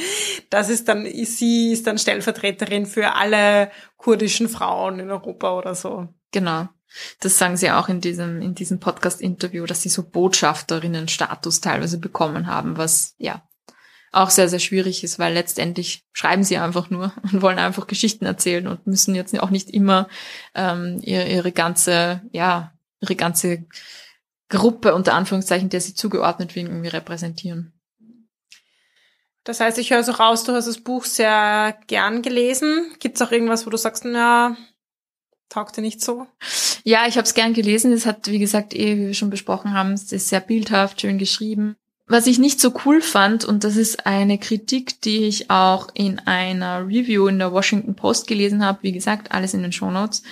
das 0.49 0.69
ist 0.69 0.87
dann, 0.87 1.05
sie 1.05 1.71
ist 1.71 1.87
dann 1.87 1.97
Stellvertreterin 1.97 2.85
für 2.85 3.15
alle 3.15 3.71
kurdischen 3.97 4.49
Frauen 4.49 4.99
in 4.99 5.09
Europa 5.09 5.57
oder 5.57 5.73
so. 5.73 6.09
Genau. 6.31 6.67
Das 7.19 7.37
sagen 7.37 7.57
sie 7.57 7.69
auch 7.71 7.87
in 7.87 8.01
diesem, 8.01 8.41
in 8.41 8.55
diesem 8.55 8.79
Podcast-Interview, 8.79 9.65
dass 9.65 9.81
sie 9.81 9.89
so 9.89 10.03
Botschafterinnen-Status 10.03 11.61
teilweise 11.61 11.99
bekommen 11.99 12.47
haben, 12.47 12.77
was, 12.77 13.15
ja, 13.17 13.43
auch 14.11 14.31
sehr, 14.31 14.49
sehr 14.49 14.59
schwierig 14.59 15.03
ist, 15.03 15.19
weil 15.19 15.33
letztendlich 15.33 16.03
schreiben 16.13 16.43
sie 16.43 16.57
einfach 16.57 16.89
nur 16.89 17.13
und 17.31 17.41
wollen 17.41 17.59
einfach 17.59 17.87
Geschichten 17.87 18.25
erzählen 18.25 18.67
und 18.67 18.87
müssen 18.87 19.15
jetzt 19.15 19.39
auch 19.39 19.51
nicht 19.51 19.69
immer 19.69 20.07
ähm, 20.55 20.99
ihre, 21.03 21.27
ihre 21.27 21.51
ganze, 21.51 22.21
ja, 22.31 22.73
ihre 23.01 23.15
ganze 23.15 23.65
Gruppe 24.49 24.95
unter 24.95 25.13
Anführungszeichen, 25.13 25.69
der 25.69 25.81
sie 25.81 25.93
zugeordnet 25.93 26.55
werden, 26.55 26.69
irgendwie 26.69 26.89
repräsentieren. 26.89 27.73
Das 29.43 29.59
heißt, 29.59 29.77
ich 29.77 29.91
höre 29.91 30.03
so 30.03 30.11
raus, 30.11 30.43
du 30.43 30.53
hast 30.53 30.67
das 30.67 30.79
Buch 30.79 31.05
sehr 31.05 31.77
gern 31.87 32.21
gelesen. 32.21 32.91
Gibt 32.99 33.15
es 33.15 33.21
auch 33.21 33.31
irgendwas, 33.31 33.65
wo 33.65 33.69
du 33.69 33.77
sagst, 33.77 34.05
na, 34.05 34.57
taugt 35.49 35.77
dir 35.77 35.81
nicht 35.81 36.01
so? 36.01 36.27
Ja, 36.83 37.07
ich 37.07 37.17
habe 37.17 37.25
es 37.25 37.33
gern 37.33 37.53
gelesen. 37.53 37.91
Es 37.91 38.05
hat, 38.05 38.27
wie 38.27 38.39
gesagt, 38.39 38.73
eh, 38.73 38.97
wie 38.97 39.07
wir 39.07 39.13
schon 39.13 39.29
besprochen 39.29 39.73
haben, 39.73 39.93
es 39.93 40.11
ist 40.11 40.29
sehr 40.29 40.39
bildhaft, 40.39 41.01
schön 41.01 41.17
geschrieben. 41.17 41.75
Was 42.07 42.25
ich 42.25 42.39
nicht 42.39 42.59
so 42.59 42.73
cool 42.85 43.01
fand, 43.01 43.45
und 43.45 43.63
das 43.63 43.75
ist 43.75 44.07
eine 44.07 44.39
Kritik, 44.39 44.99
die 45.01 45.25
ich 45.25 45.51
auch 45.51 45.89
in 45.93 46.17
einer 46.19 46.87
Review 46.87 47.27
in 47.27 47.37
der 47.37 47.51
Washington 47.51 47.95
Post 47.95 48.25
gelesen 48.25 48.65
habe, 48.65 48.79
wie 48.81 48.91
gesagt, 48.91 49.31
alles 49.31 49.53
in 49.53 49.61
den 49.61 49.71
Show 49.71 49.91
Notes. 49.91 50.23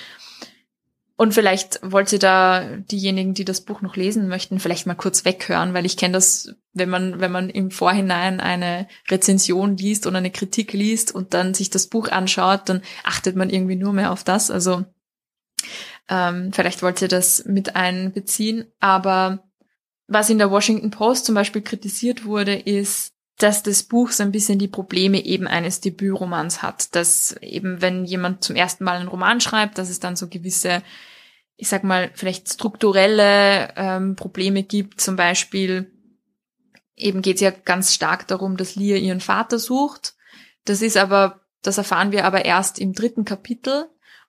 Und 1.17 1.33
vielleicht 1.33 1.79
wollt 1.83 2.13
ihr 2.13 2.19
da 2.19 2.77
diejenigen, 2.77 3.33
die 3.33 3.45
das 3.45 3.61
Buch 3.61 3.81
noch 3.81 3.95
lesen 3.95 4.27
möchten, 4.27 4.59
vielleicht 4.59 4.85
mal 4.85 4.95
kurz 4.95 5.25
weghören, 5.25 5.73
weil 5.73 5.85
ich 5.85 5.97
kenne 5.97 6.13
das, 6.13 6.55
wenn 6.73 6.89
man, 6.89 7.19
wenn 7.19 7.31
man 7.31 7.49
im 7.49 7.71
Vorhinein 7.71 8.39
eine 8.39 8.87
Rezension 9.09 9.77
liest 9.77 10.05
oder 10.05 10.17
eine 10.17 10.31
Kritik 10.31 10.73
liest 10.73 11.13
und 11.13 11.33
dann 11.33 11.55
sich 11.55 11.71
das 11.71 11.87
Buch 11.87 12.09
anschaut, 12.09 12.61
dann 12.65 12.81
achtet 13.03 13.35
man 13.35 13.49
irgendwie 13.49 13.75
nur 13.75 13.93
mehr 13.93 14.11
auf 14.11 14.23
das. 14.23 14.51
Also 14.51 14.85
ähm, 16.09 16.51
vielleicht 16.53 16.81
wollt 16.81 17.01
ihr 17.01 17.07
das 17.07 17.45
mit 17.45 17.75
einbeziehen. 17.75 18.65
Aber 18.79 19.43
was 20.07 20.29
in 20.29 20.37
der 20.37 20.51
Washington 20.51 20.91
Post 20.91 21.25
zum 21.25 21.35
Beispiel 21.35 21.61
kritisiert 21.61 22.25
wurde, 22.25 22.55
ist, 22.55 23.13
dass 23.37 23.61
das 23.61 23.83
Buch 23.83 24.11
so 24.11 24.23
ein 24.23 24.31
bisschen 24.31 24.57
die 24.57 24.67
Probleme 24.67 25.23
eben 25.23 25.47
eines 25.47 25.81
Debütromans 25.81 26.61
hat. 26.61 26.95
Dass 26.95 27.35
eben, 27.41 27.81
wenn 27.81 28.05
jemand 28.05 28.43
zum 28.43 28.55
ersten 28.55 28.83
Mal 28.83 28.97
einen 28.97 29.09
Roman 29.09 29.41
schreibt, 29.41 29.77
dass 29.77 29.89
es 29.89 29.99
dann 29.99 30.15
so 30.15 30.27
gewisse, 30.27 30.81
ich 31.55 31.67
sag 31.67 31.83
mal, 31.83 32.09
vielleicht 32.13 32.49
strukturelle 32.49 33.73
ähm, 33.75 34.15
Probleme 34.15 34.63
gibt. 34.63 35.01
Zum 35.01 35.15
Beispiel, 35.17 35.91
eben 36.95 37.21
geht 37.21 37.35
es 37.35 37.41
ja 37.41 37.51
ganz 37.51 37.93
stark 37.93 38.27
darum, 38.27 38.57
dass 38.57 38.75
Lia 38.75 38.97
ihren 38.97 39.21
Vater 39.21 39.59
sucht. 39.59 40.15
Das 40.65 40.81
ist 40.81 40.97
aber, 40.97 41.41
das 41.61 41.77
erfahren 41.77 42.11
wir 42.11 42.25
aber 42.25 42.45
erst 42.45 42.79
im 42.79 42.93
dritten 42.93 43.23
Kapitel. 43.23 43.87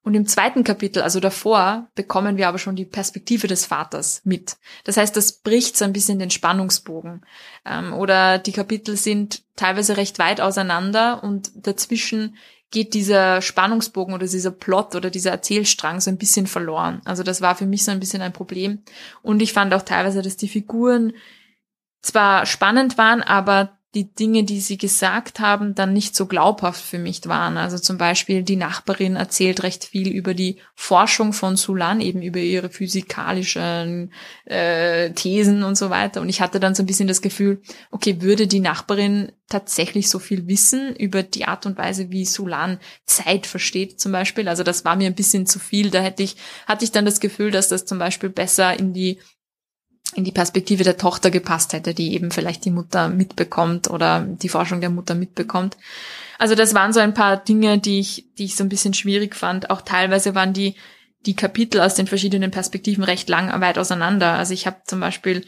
Und 0.08 0.14
im 0.14 0.26
zweiten 0.26 0.64
Kapitel, 0.64 1.02
also 1.02 1.20
davor, 1.20 1.90
bekommen 1.94 2.38
wir 2.38 2.48
aber 2.48 2.56
schon 2.56 2.76
die 2.76 2.86
Perspektive 2.86 3.46
des 3.46 3.66
Vaters 3.66 4.22
mit. 4.24 4.56
Das 4.84 4.96
heißt, 4.96 5.14
das 5.14 5.32
bricht 5.32 5.76
so 5.76 5.84
ein 5.84 5.92
bisschen 5.92 6.18
den 6.18 6.30
Spannungsbogen. 6.30 7.26
Ähm, 7.66 7.92
oder 7.92 8.38
die 8.38 8.52
Kapitel 8.52 8.96
sind 8.96 9.42
teilweise 9.54 9.98
recht 9.98 10.18
weit 10.18 10.40
auseinander 10.40 11.22
und 11.22 11.50
dazwischen 11.54 12.38
geht 12.70 12.94
dieser 12.94 13.42
Spannungsbogen 13.42 14.14
oder 14.14 14.26
dieser 14.26 14.50
Plot 14.50 14.94
oder 14.94 15.10
dieser 15.10 15.32
Erzählstrang 15.32 16.00
so 16.00 16.10
ein 16.10 16.16
bisschen 16.16 16.46
verloren. 16.46 17.02
Also 17.04 17.22
das 17.22 17.42
war 17.42 17.54
für 17.54 17.66
mich 17.66 17.84
so 17.84 17.90
ein 17.90 18.00
bisschen 18.00 18.22
ein 18.22 18.32
Problem. 18.32 18.84
Und 19.20 19.42
ich 19.42 19.52
fand 19.52 19.74
auch 19.74 19.82
teilweise, 19.82 20.22
dass 20.22 20.38
die 20.38 20.48
Figuren 20.48 21.12
zwar 22.00 22.46
spannend 22.46 22.96
waren, 22.96 23.20
aber 23.20 23.77
die 23.94 24.12
Dinge, 24.12 24.44
die 24.44 24.60
sie 24.60 24.76
gesagt 24.76 25.40
haben, 25.40 25.74
dann 25.74 25.94
nicht 25.94 26.14
so 26.14 26.26
glaubhaft 26.26 26.84
für 26.84 26.98
mich 26.98 27.26
waren. 27.26 27.56
Also 27.56 27.78
zum 27.78 27.96
Beispiel 27.96 28.42
die 28.42 28.56
Nachbarin 28.56 29.16
erzählt 29.16 29.62
recht 29.62 29.84
viel 29.84 30.08
über 30.08 30.34
die 30.34 30.58
Forschung 30.74 31.32
von 31.32 31.56
Sulan, 31.56 32.02
eben 32.02 32.20
über 32.20 32.38
ihre 32.38 32.68
physikalischen 32.68 34.12
äh, 34.44 35.12
Thesen 35.12 35.62
und 35.62 35.78
so 35.78 35.88
weiter. 35.88 36.20
Und 36.20 36.28
ich 36.28 36.42
hatte 36.42 36.60
dann 36.60 36.74
so 36.74 36.82
ein 36.82 36.86
bisschen 36.86 37.08
das 37.08 37.22
Gefühl, 37.22 37.62
okay, 37.90 38.20
würde 38.20 38.46
die 38.46 38.60
Nachbarin 38.60 39.32
tatsächlich 39.48 40.10
so 40.10 40.18
viel 40.18 40.46
wissen 40.46 40.94
über 40.94 41.22
die 41.22 41.46
Art 41.46 41.64
und 41.64 41.78
Weise, 41.78 42.10
wie 42.10 42.26
Sulan 42.26 42.80
Zeit 43.06 43.46
versteht 43.46 43.98
zum 43.98 44.12
Beispiel. 44.12 44.48
Also 44.48 44.64
das 44.64 44.84
war 44.84 44.96
mir 44.96 45.06
ein 45.06 45.14
bisschen 45.14 45.46
zu 45.46 45.58
viel. 45.58 45.90
Da 45.90 46.00
hätte 46.00 46.22
ich, 46.22 46.36
hatte 46.66 46.84
ich 46.84 46.92
dann 46.92 47.06
das 47.06 47.20
Gefühl, 47.20 47.50
dass 47.50 47.68
das 47.68 47.86
zum 47.86 47.98
Beispiel 47.98 48.28
besser 48.28 48.78
in 48.78 48.92
die 48.92 49.18
in 50.14 50.24
die 50.24 50.32
Perspektive 50.32 50.84
der 50.84 50.96
Tochter 50.96 51.30
gepasst 51.30 51.72
hätte, 51.72 51.94
die 51.94 52.14
eben 52.14 52.30
vielleicht 52.30 52.64
die 52.64 52.70
Mutter 52.70 53.08
mitbekommt 53.08 53.90
oder 53.90 54.20
die 54.20 54.48
Forschung 54.48 54.80
der 54.80 54.90
Mutter 54.90 55.14
mitbekommt. 55.14 55.76
Also 56.38 56.54
das 56.54 56.74
waren 56.74 56.92
so 56.92 57.00
ein 57.00 57.14
paar 57.14 57.36
Dinge, 57.36 57.78
die 57.78 58.00
ich, 58.00 58.26
die 58.38 58.44
ich 58.44 58.56
so 58.56 58.64
ein 58.64 58.68
bisschen 58.68 58.94
schwierig 58.94 59.34
fand. 59.34 59.70
Auch 59.70 59.82
teilweise 59.82 60.34
waren 60.34 60.52
die, 60.52 60.76
die 61.26 61.36
Kapitel 61.36 61.80
aus 61.80 61.94
den 61.94 62.06
verschiedenen 62.06 62.50
Perspektiven 62.50 63.04
recht 63.04 63.28
lang 63.28 63.60
weit 63.60 63.78
auseinander. 63.78 64.34
Also 64.34 64.54
ich 64.54 64.66
habe 64.66 64.78
zum 64.86 65.00
Beispiel 65.00 65.44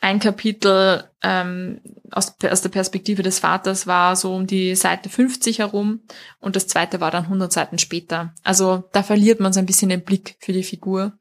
ein 0.00 0.18
Kapitel 0.18 1.04
ähm, 1.22 1.80
aus, 2.10 2.34
aus 2.42 2.60
der 2.60 2.68
Perspektive 2.68 3.22
des 3.22 3.38
Vaters 3.38 3.86
war 3.86 4.16
so 4.16 4.34
um 4.34 4.46
die 4.46 4.74
Seite 4.74 5.08
50 5.08 5.60
herum 5.60 6.02
und 6.40 6.56
das 6.56 6.66
zweite 6.66 7.00
war 7.00 7.10
dann 7.10 7.24
100 7.24 7.50
Seiten 7.50 7.78
später. 7.78 8.34
Also 8.42 8.84
da 8.92 9.02
verliert 9.02 9.40
man 9.40 9.54
so 9.54 9.60
ein 9.60 9.66
bisschen 9.66 9.88
den 9.88 10.04
Blick 10.04 10.36
für 10.40 10.52
die 10.52 10.62
Figur 10.62 11.14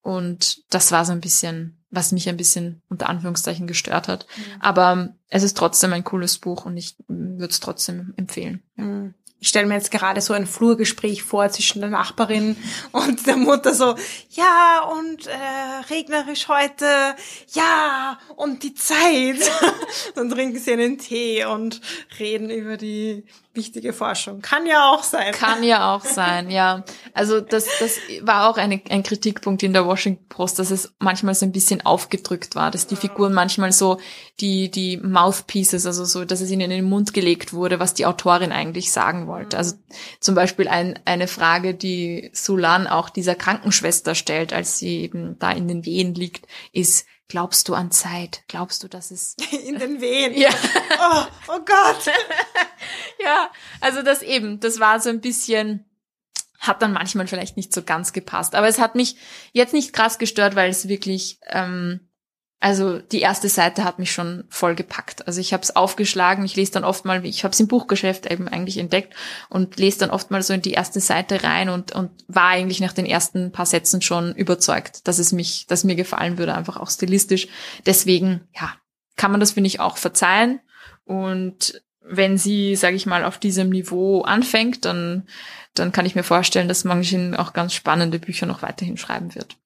und 0.00 0.62
das 0.70 0.90
war 0.90 1.04
so 1.04 1.12
ein 1.12 1.20
bisschen 1.20 1.83
was 1.94 2.12
mich 2.12 2.28
ein 2.28 2.36
bisschen 2.36 2.82
unter 2.88 3.08
Anführungszeichen 3.08 3.66
gestört 3.66 4.08
hat. 4.08 4.26
Mhm. 4.36 4.60
Aber 4.60 5.08
es 5.28 5.42
ist 5.42 5.56
trotzdem 5.56 5.92
ein 5.92 6.04
cooles 6.04 6.38
Buch 6.38 6.64
und 6.64 6.76
ich 6.76 6.96
würde 7.08 7.50
es 7.50 7.60
trotzdem 7.60 8.14
empfehlen. 8.16 8.62
Mhm 8.76 9.14
ich 9.44 9.48
stelle 9.48 9.66
mir 9.66 9.74
jetzt 9.74 9.90
gerade 9.90 10.22
so 10.22 10.32
ein 10.32 10.46
Flurgespräch 10.46 11.22
vor 11.22 11.50
zwischen 11.50 11.80
der 11.80 11.90
Nachbarin 11.90 12.56
und 12.92 13.26
der 13.26 13.36
Mutter 13.36 13.74
so, 13.74 13.94
ja, 14.30 14.90
und 14.90 15.26
äh, 15.26 15.92
regnerisch 15.92 16.48
heute, 16.48 16.86
ja, 17.52 18.18
und 18.36 18.62
die 18.62 18.72
Zeit. 18.72 19.50
Dann 20.14 20.30
trinken 20.30 20.58
sie 20.58 20.72
einen 20.72 20.96
Tee 20.96 21.44
und 21.44 21.82
reden 22.18 22.48
über 22.48 22.78
die 22.78 23.26
wichtige 23.54 23.92
Forschung. 23.92 24.40
Kann 24.40 24.66
ja 24.66 24.90
auch 24.90 25.02
sein. 25.02 25.32
Kann 25.32 25.62
ja 25.62 25.94
auch 25.94 26.04
sein, 26.04 26.50
ja. 26.50 26.84
Also 27.12 27.40
das, 27.40 27.66
das 27.78 27.98
war 28.22 28.48
auch 28.48 28.56
eine, 28.56 28.80
ein 28.90 29.02
Kritikpunkt 29.02 29.62
in 29.62 29.72
der 29.72 29.86
Washington 29.86 30.28
Post, 30.28 30.58
dass 30.58 30.70
es 30.70 30.94
manchmal 30.98 31.34
so 31.34 31.46
ein 31.46 31.52
bisschen 31.52 31.84
aufgedrückt 31.86 32.54
war, 32.54 32.70
dass 32.70 32.86
die 32.86 32.96
Figuren 32.96 33.32
manchmal 33.32 33.72
so 33.72 33.98
die, 34.40 34.70
die 34.70 34.96
Mouthpieces, 34.96 35.86
also 35.86 36.04
so, 36.04 36.24
dass 36.24 36.40
es 36.40 36.50
ihnen 36.50 36.62
in 36.62 36.70
den 36.70 36.84
Mund 36.84 37.14
gelegt 37.14 37.52
wurde, 37.52 37.78
was 37.78 37.94
die 37.94 38.06
Autorin 38.06 38.52
eigentlich 38.52 38.90
sagen 38.90 39.26
wollte. 39.26 39.56
Also 39.56 39.76
zum 40.20 40.34
Beispiel 40.34 40.68
ein, 40.68 40.98
eine 41.04 41.28
Frage, 41.28 41.74
die 41.74 42.30
Sulan 42.32 42.86
auch 42.86 43.10
dieser 43.10 43.34
Krankenschwester 43.34 44.14
stellt, 44.14 44.52
als 44.52 44.78
sie 44.78 45.02
eben 45.02 45.38
da 45.38 45.50
in 45.52 45.68
den 45.68 45.84
Wehen 45.84 46.14
liegt, 46.14 46.46
ist, 46.72 47.06
Glaubst 47.34 47.68
du 47.68 47.74
an 47.74 47.90
Zeit? 47.90 48.44
Glaubst 48.46 48.84
du, 48.84 48.88
dass 48.88 49.10
es 49.10 49.34
in 49.66 49.76
den 49.80 50.00
Wehen? 50.00 50.34
Ja. 50.38 50.50
Oh, 51.00 51.24
oh 51.48 51.58
Gott. 51.64 52.06
ja, 53.18 53.50
also 53.80 54.02
das 54.02 54.22
eben, 54.22 54.60
das 54.60 54.78
war 54.78 55.00
so 55.00 55.10
ein 55.10 55.20
bisschen 55.20 55.84
hat 56.60 56.80
dann 56.80 56.92
manchmal 56.92 57.26
vielleicht 57.26 57.56
nicht 57.56 57.74
so 57.74 57.82
ganz 57.82 58.12
gepasst, 58.12 58.54
aber 58.54 58.68
es 58.68 58.78
hat 58.78 58.94
mich 58.94 59.16
jetzt 59.52 59.74
nicht 59.74 59.92
krass 59.92 60.18
gestört, 60.18 60.54
weil 60.54 60.70
es 60.70 60.86
wirklich 60.86 61.40
ähm, 61.48 62.08
also 62.60 62.98
die 62.98 63.20
erste 63.20 63.48
Seite 63.48 63.84
hat 63.84 63.98
mich 63.98 64.10
schon 64.10 64.44
voll 64.48 64.74
gepackt. 64.74 65.26
Also 65.26 65.40
ich 65.40 65.52
habe 65.52 65.62
es 65.62 65.76
aufgeschlagen, 65.76 66.44
ich 66.46 66.56
lese 66.56 66.72
dann 66.72 66.84
oft 66.84 67.04
mal, 67.04 67.24
ich 67.26 67.44
habe 67.44 67.52
es 67.52 67.60
im 67.60 67.68
Buchgeschäft 67.68 68.24
eben 68.30 68.48
eigentlich 68.48 68.78
entdeckt 68.78 69.14
und 69.50 69.76
lese 69.76 69.98
dann 69.98 70.10
oft 70.10 70.30
mal 70.30 70.42
so 70.42 70.54
in 70.54 70.62
die 70.62 70.72
erste 70.72 71.00
Seite 71.00 71.44
rein 71.44 71.68
und, 71.68 71.92
und 71.92 72.10
war 72.26 72.48
eigentlich 72.48 72.80
nach 72.80 72.94
den 72.94 73.04
ersten 73.04 73.52
paar 73.52 73.66
Sätzen 73.66 74.00
schon 74.00 74.34
überzeugt, 74.34 75.06
dass 75.06 75.18
es 75.18 75.32
mich, 75.32 75.66
dass 75.66 75.84
mir 75.84 75.94
gefallen 75.94 76.38
würde, 76.38 76.54
einfach 76.54 76.78
auch 76.78 76.88
stilistisch. 76.88 77.48
Deswegen, 77.84 78.48
ja, 78.54 78.72
kann 79.16 79.30
man 79.30 79.40
das, 79.40 79.52
finde 79.52 79.68
ich, 79.68 79.80
auch 79.80 79.98
verzeihen. 79.98 80.60
Und 81.04 81.82
wenn 82.00 82.38
sie, 82.38 82.76
sage 82.76 82.96
ich 82.96 83.06
mal, 83.06 83.24
auf 83.24 83.38
diesem 83.38 83.70
Niveau 83.70 84.22
anfängt, 84.22 84.84
dann, 84.84 85.26
dann 85.74 85.92
kann 85.92 86.06
ich 86.06 86.14
mir 86.14 86.22
vorstellen, 86.22 86.68
dass 86.68 86.84
Manjin 86.84 87.34
auch 87.34 87.52
ganz 87.52 87.74
spannende 87.74 88.18
Bücher 88.18 88.46
noch 88.46 88.62
weiterhin 88.62 88.96
schreiben 88.96 89.34
wird. 89.34 89.56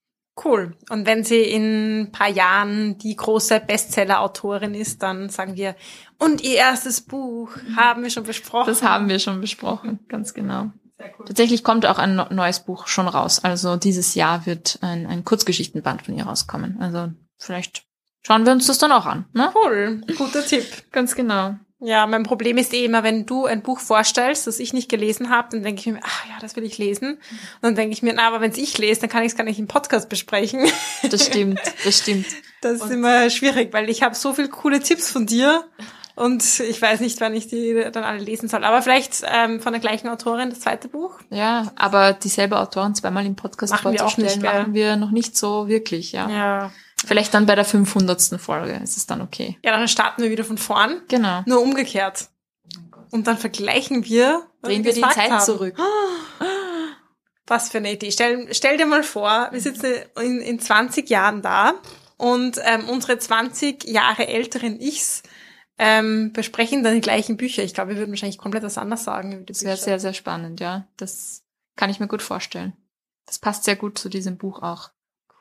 Cool. 0.44 0.76
Und 0.88 1.06
wenn 1.06 1.24
sie 1.24 1.42
in 1.42 2.02
ein 2.02 2.12
paar 2.12 2.28
Jahren 2.28 2.98
die 2.98 3.16
große 3.16 3.60
Bestseller-Autorin 3.60 4.74
ist, 4.74 5.02
dann 5.02 5.28
sagen 5.30 5.56
wir, 5.56 5.74
und 6.18 6.42
ihr 6.42 6.56
erstes 6.56 7.00
Buch 7.00 7.50
haben 7.76 8.02
wir 8.02 8.10
schon 8.10 8.24
besprochen. 8.24 8.66
Das 8.66 8.82
haben 8.82 9.08
wir 9.08 9.18
schon 9.18 9.40
besprochen, 9.40 10.00
ganz 10.08 10.34
genau. 10.34 10.70
Cool. 11.00 11.26
Tatsächlich 11.26 11.62
kommt 11.62 11.86
auch 11.86 11.98
ein 11.98 12.20
neues 12.30 12.60
Buch 12.60 12.88
schon 12.88 13.06
raus. 13.06 13.42
Also 13.44 13.76
dieses 13.76 14.14
Jahr 14.14 14.46
wird 14.46 14.78
ein, 14.82 15.06
ein 15.06 15.24
Kurzgeschichtenband 15.24 16.02
von 16.02 16.16
ihr 16.16 16.24
rauskommen. 16.24 16.80
Also 16.80 17.12
vielleicht 17.36 17.84
schauen 18.22 18.44
wir 18.44 18.52
uns 18.52 18.66
das 18.66 18.78
dann 18.78 18.92
auch 18.92 19.06
an. 19.06 19.26
Ne? 19.32 19.52
Cool, 19.54 20.02
guter 20.16 20.44
Tipp. 20.44 20.66
Ganz 20.90 21.14
genau. 21.14 21.56
Ja, 21.80 22.06
mein 22.08 22.24
Problem 22.24 22.58
ist 22.58 22.74
eh 22.74 22.84
immer, 22.84 23.04
wenn 23.04 23.24
du 23.24 23.46
ein 23.46 23.62
Buch 23.62 23.78
vorstellst, 23.78 24.48
das 24.48 24.58
ich 24.58 24.72
nicht 24.72 24.88
gelesen 24.88 25.30
habe, 25.30 25.48
dann 25.52 25.62
denke 25.62 25.80
ich 25.80 25.86
mir, 25.86 26.00
ach 26.02 26.26
ja, 26.26 26.34
das 26.40 26.56
will 26.56 26.64
ich 26.64 26.76
lesen. 26.76 27.12
Und 27.12 27.62
dann 27.62 27.74
denke 27.76 27.92
ich 27.92 28.02
mir, 28.02 28.12
na, 28.14 28.26
aber 28.26 28.40
wenn 28.40 28.50
es 28.50 28.58
ich 28.58 28.76
lese, 28.78 29.02
dann 29.02 29.10
kann 29.10 29.22
ich 29.22 29.28
es 29.32 29.36
gar 29.36 29.44
nicht 29.44 29.60
im 29.60 29.68
Podcast 29.68 30.08
besprechen. 30.08 30.66
Das 31.08 31.26
stimmt, 31.26 31.60
das 31.84 31.98
stimmt. 31.98 32.26
Das 32.60 32.82
ist 32.82 32.90
immer 32.90 33.30
schwierig, 33.30 33.72
weil 33.72 33.88
ich 33.88 34.02
habe 34.02 34.16
so 34.16 34.32
viele 34.32 34.48
coole 34.48 34.80
Tipps 34.80 35.12
von 35.12 35.26
dir 35.26 35.64
und 36.16 36.42
ich 36.58 36.82
weiß 36.82 36.98
nicht, 36.98 37.20
wann 37.20 37.32
ich 37.32 37.46
die 37.46 37.86
dann 37.92 38.02
alle 38.02 38.18
lesen 38.18 38.48
soll. 38.48 38.64
Aber 38.64 38.82
vielleicht 38.82 39.22
ähm, 39.24 39.60
von 39.60 39.72
der 39.72 39.80
gleichen 39.80 40.08
Autorin 40.08 40.50
das 40.50 40.58
zweite 40.58 40.88
Buch. 40.88 41.20
Ja, 41.30 41.70
aber 41.76 42.14
dieselbe 42.14 42.58
Autorin 42.58 42.96
zweimal 42.96 43.24
im 43.24 43.36
Podcast 43.36 43.70
machen 43.70 43.96
vorzustellen, 43.96 44.42
wir 44.42 44.50
auch 44.50 44.54
nicht, 44.54 44.58
machen 44.58 44.74
wir 44.74 44.96
noch 44.96 45.12
nicht 45.12 45.36
so 45.36 45.68
wirklich, 45.68 46.10
ja. 46.10 46.28
Ja. 46.28 46.72
Vielleicht 47.06 47.32
dann 47.32 47.46
bei 47.46 47.54
der 47.54 47.64
500. 47.64 48.40
Folge 48.40 48.80
ist 48.82 48.96
es 48.96 49.06
dann 49.06 49.20
okay. 49.20 49.56
Ja, 49.64 49.70
dann 49.72 49.86
starten 49.88 50.22
wir 50.22 50.30
wieder 50.30 50.44
von 50.44 50.58
vorn. 50.58 51.02
Genau. 51.08 51.42
Nur 51.46 51.62
umgekehrt. 51.62 52.28
Und 53.10 53.26
dann 53.26 53.38
vergleichen 53.38 54.04
wir, 54.04 54.46
drehen 54.62 54.84
wir, 54.84 54.94
wir 54.94 55.02
die 55.02 55.14
Zeit 55.14 55.30
haben. 55.30 55.44
zurück. 55.44 55.76
Was 57.46 57.70
für 57.70 57.78
eine 57.78 57.92
Idee. 57.92 58.10
Stell, 58.10 58.48
stell 58.52 58.76
dir 58.76 58.86
mal 58.86 59.02
vor, 59.02 59.48
wir 59.52 59.60
sitzen 59.60 59.86
in, 60.20 60.40
in 60.40 60.60
20 60.60 61.08
Jahren 61.08 61.40
da 61.40 61.74
und 62.18 62.60
ähm, 62.64 62.88
unsere 62.88 63.18
20 63.18 63.84
Jahre 63.84 64.26
älteren 64.26 64.78
Ichs 64.80 65.22
ähm, 65.78 66.32
besprechen 66.32 66.82
dann 66.82 66.94
die 66.94 67.00
gleichen 67.00 67.36
Bücher. 67.36 67.62
Ich 67.62 67.72
glaube, 67.72 67.90
wir 67.90 67.98
würden 67.98 68.10
wahrscheinlich 68.10 68.38
komplett 68.38 68.64
was 68.64 68.76
anderes 68.76 69.04
sagen. 69.04 69.46
das 69.46 69.64
wäre 69.64 69.76
sehr, 69.76 70.00
sehr 70.00 70.12
spannend, 70.12 70.60
ja. 70.60 70.88
Das 70.96 71.44
kann 71.76 71.88
ich 71.88 72.00
mir 72.00 72.08
gut 72.08 72.22
vorstellen. 72.22 72.74
Das 73.24 73.38
passt 73.38 73.64
sehr 73.64 73.76
gut 73.76 73.98
zu 73.98 74.08
diesem 74.08 74.36
Buch 74.36 74.62
auch. 74.62 74.90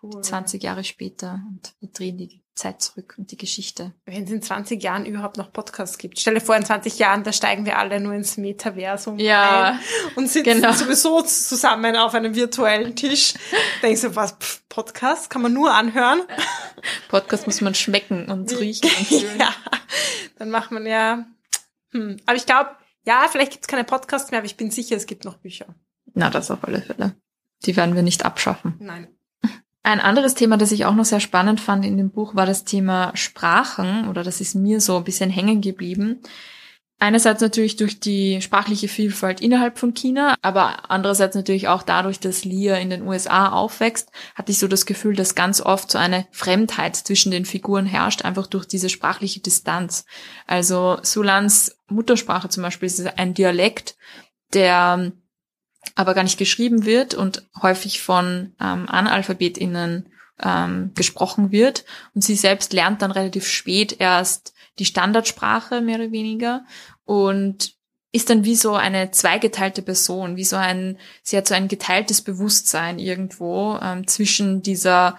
Cool. 0.01 0.21
20 0.21 0.61
Jahre 0.61 0.83
später 0.83 1.41
und 1.49 1.73
wir 1.79 1.89
drehen 1.89 2.17
die 2.17 2.43
Zeit 2.53 2.81
zurück 2.81 3.15
und 3.17 3.31
die 3.31 3.37
Geschichte. 3.37 3.93
Wenn 4.05 4.25
es 4.25 4.31
in 4.31 4.41
20 4.41 4.81
Jahren 4.81 5.05
überhaupt 5.05 5.37
noch 5.37 5.53
Podcasts 5.53 5.97
gibt. 5.97 6.19
Stelle 6.19 6.41
vor, 6.41 6.55
in 6.55 6.65
20 6.65 6.99
Jahren, 6.99 7.23
da 7.23 7.31
steigen 7.31 7.65
wir 7.65 7.77
alle 7.77 7.99
nur 7.99 8.13
ins 8.13 8.37
Metaversum 8.37 9.19
ja, 9.19 9.71
ein 9.71 9.79
und 10.15 10.27
sitzen 10.27 10.61
genau. 10.61 10.73
sowieso 10.73 11.21
zusammen 11.21 11.95
auf 11.95 12.13
einem 12.13 12.35
virtuellen 12.35 12.95
Tisch. 12.95 13.35
Denkst 13.81 14.01
du, 14.01 14.15
was, 14.15 14.33
pff, 14.33 14.67
Podcast 14.69 15.29
kann 15.29 15.41
man 15.41 15.53
nur 15.53 15.73
anhören? 15.73 16.21
Podcast 17.09 17.45
muss 17.47 17.61
man 17.61 17.75
schmecken 17.75 18.29
und 18.29 18.51
riechen 18.59 18.89
und 19.09 19.39
ja, 19.39 19.53
dann 20.37 20.49
macht 20.49 20.71
man 20.71 20.85
ja, 20.85 21.25
hm. 21.91 22.17
aber 22.25 22.37
ich 22.37 22.45
glaube, 22.45 22.71
ja, 23.05 23.25
vielleicht 23.31 23.51
gibt 23.51 23.63
es 23.63 23.67
keine 23.67 23.83
Podcasts 23.83 24.31
mehr, 24.31 24.39
aber 24.39 24.47
ich 24.47 24.57
bin 24.57 24.69
sicher, 24.69 24.95
es 24.95 25.05
gibt 25.05 25.25
noch 25.25 25.37
Bücher. 25.37 25.67
Na, 26.13 26.29
das 26.29 26.51
auf 26.51 26.63
alle 26.63 26.81
Fälle. 26.81 27.15
Die 27.65 27.75
werden 27.75 27.95
wir 27.95 28.03
nicht 28.03 28.25
abschaffen. 28.25 28.75
Nein. 28.79 29.16
Ein 29.87 30.01
anderes 30.01 30.33
Thema, 30.33 30.57
das 30.57 30.73
ich 30.73 30.83
auch 30.83 30.95
noch 30.95 31.05
sehr 31.05 31.21
spannend 31.21 31.61
fand 31.61 31.85
in 31.85 31.95
dem 31.95 32.09
Buch, 32.09 32.35
war 32.35 32.45
das 32.45 32.65
Thema 32.65 33.13
Sprachen, 33.15 34.09
oder 34.09 34.21
das 34.21 34.41
ist 34.41 34.53
mir 34.53 34.81
so 34.81 34.97
ein 34.97 35.05
bisschen 35.05 35.29
hängen 35.29 35.61
geblieben. 35.61 36.19
Einerseits 36.99 37.39
natürlich 37.39 37.77
durch 37.77 38.01
die 38.01 38.41
sprachliche 38.41 38.89
Vielfalt 38.89 39.39
innerhalb 39.39 39.79
von 39.79 39.93
China, 39.93 40.35
aber 40.41 40.91
andererseits 40.91 41.37
natürlich 41.37 41.69
auch 41.69 41.83
dadurch, 41.83 42.19
dass 42.19 42.43
Lia 42.43 42.75
in 42.75 42.89
den 42.89 43.07
USA 43.07 43.47
aufwächst, 43.47 44.11
hatte 44.35 44.51
ich 44.51 44.59
so 44.59 44.67
das 44.67 44.85
Gefühl, 44.85 45.15
dass 45.15 45.35
ganz 45.35 45.61
oft 45.61 45.89
so 45.89 45.97
eine 45.97 46.27
Fremdheit 46.31 46.97
zwischen 46.97 47.31
den 47.31 47.45
Figuren 47.45 47.85
herrscht, 47.85 48.25
einfach 48.25 48.47
durch 48.47 48.65
diese 48.65 48.89
sprachliche 48.89 49.39
Distanz. 49.39 50.03
Also 50.47 50.97
Sulans 51.01 51.77
Muttersprache 51.87 52.49
zum 52.49 52.63
Beispiel 52.63 52.87
ist 52.87 53.17
ein 53.17 53.33
Dialekt, 53.33 53.95
der 54.53 55.13
aber 55.95 56.13
gar 56.13 56.23
nicht 56.23 56.37
geschrieben 56.37 56.85
wird 56.85 57.13
und 57.13 57.43
häufig 57.61 58.01
von 58.01 58.53
ähm, 58.59 58.87
AnalphabetInnen 58.87 60.11
ähm, 60.41 60.91
gesprochen 60.95 61.51
wird. 61.51 61.85
Und 62.13 62.23
sie 62.23 62.35
selbst 62.35 62.73
lernt 62.73 63.01
dann 63.01 63.11
relativ 63.11 63.47
spät 63.47 63.95
erst 63.99 64.53
die 64.79 64.85
Standardsprache, 64.85 65.81
mehr 65.81 65.97
oder 65.97 66.11
weniger, 66.11 66.65
und 67.05 67.75
ist 68.11 68.29
dann 68.29 68.45
wie 68.45 68.55
so 68.55 68.73
eine 68.73 69.11
zweigeteilte 69.11 69.81
Person, 69.81 70.37
wie 70.37 70.43
so 70.43 70.55
ein, 70.55 70.97
sie 71.23 71.37
hat 71.37 71.47
so 71.47 71.53
ein 71.55 71.67
geteiltes 71.67 72.21
Bewusstsein 72.21 72.99
irgendwo 72.99 73.77
ähm, 73.81 74.07
zwischen 74.07 74.61
dieser 74.61 75.17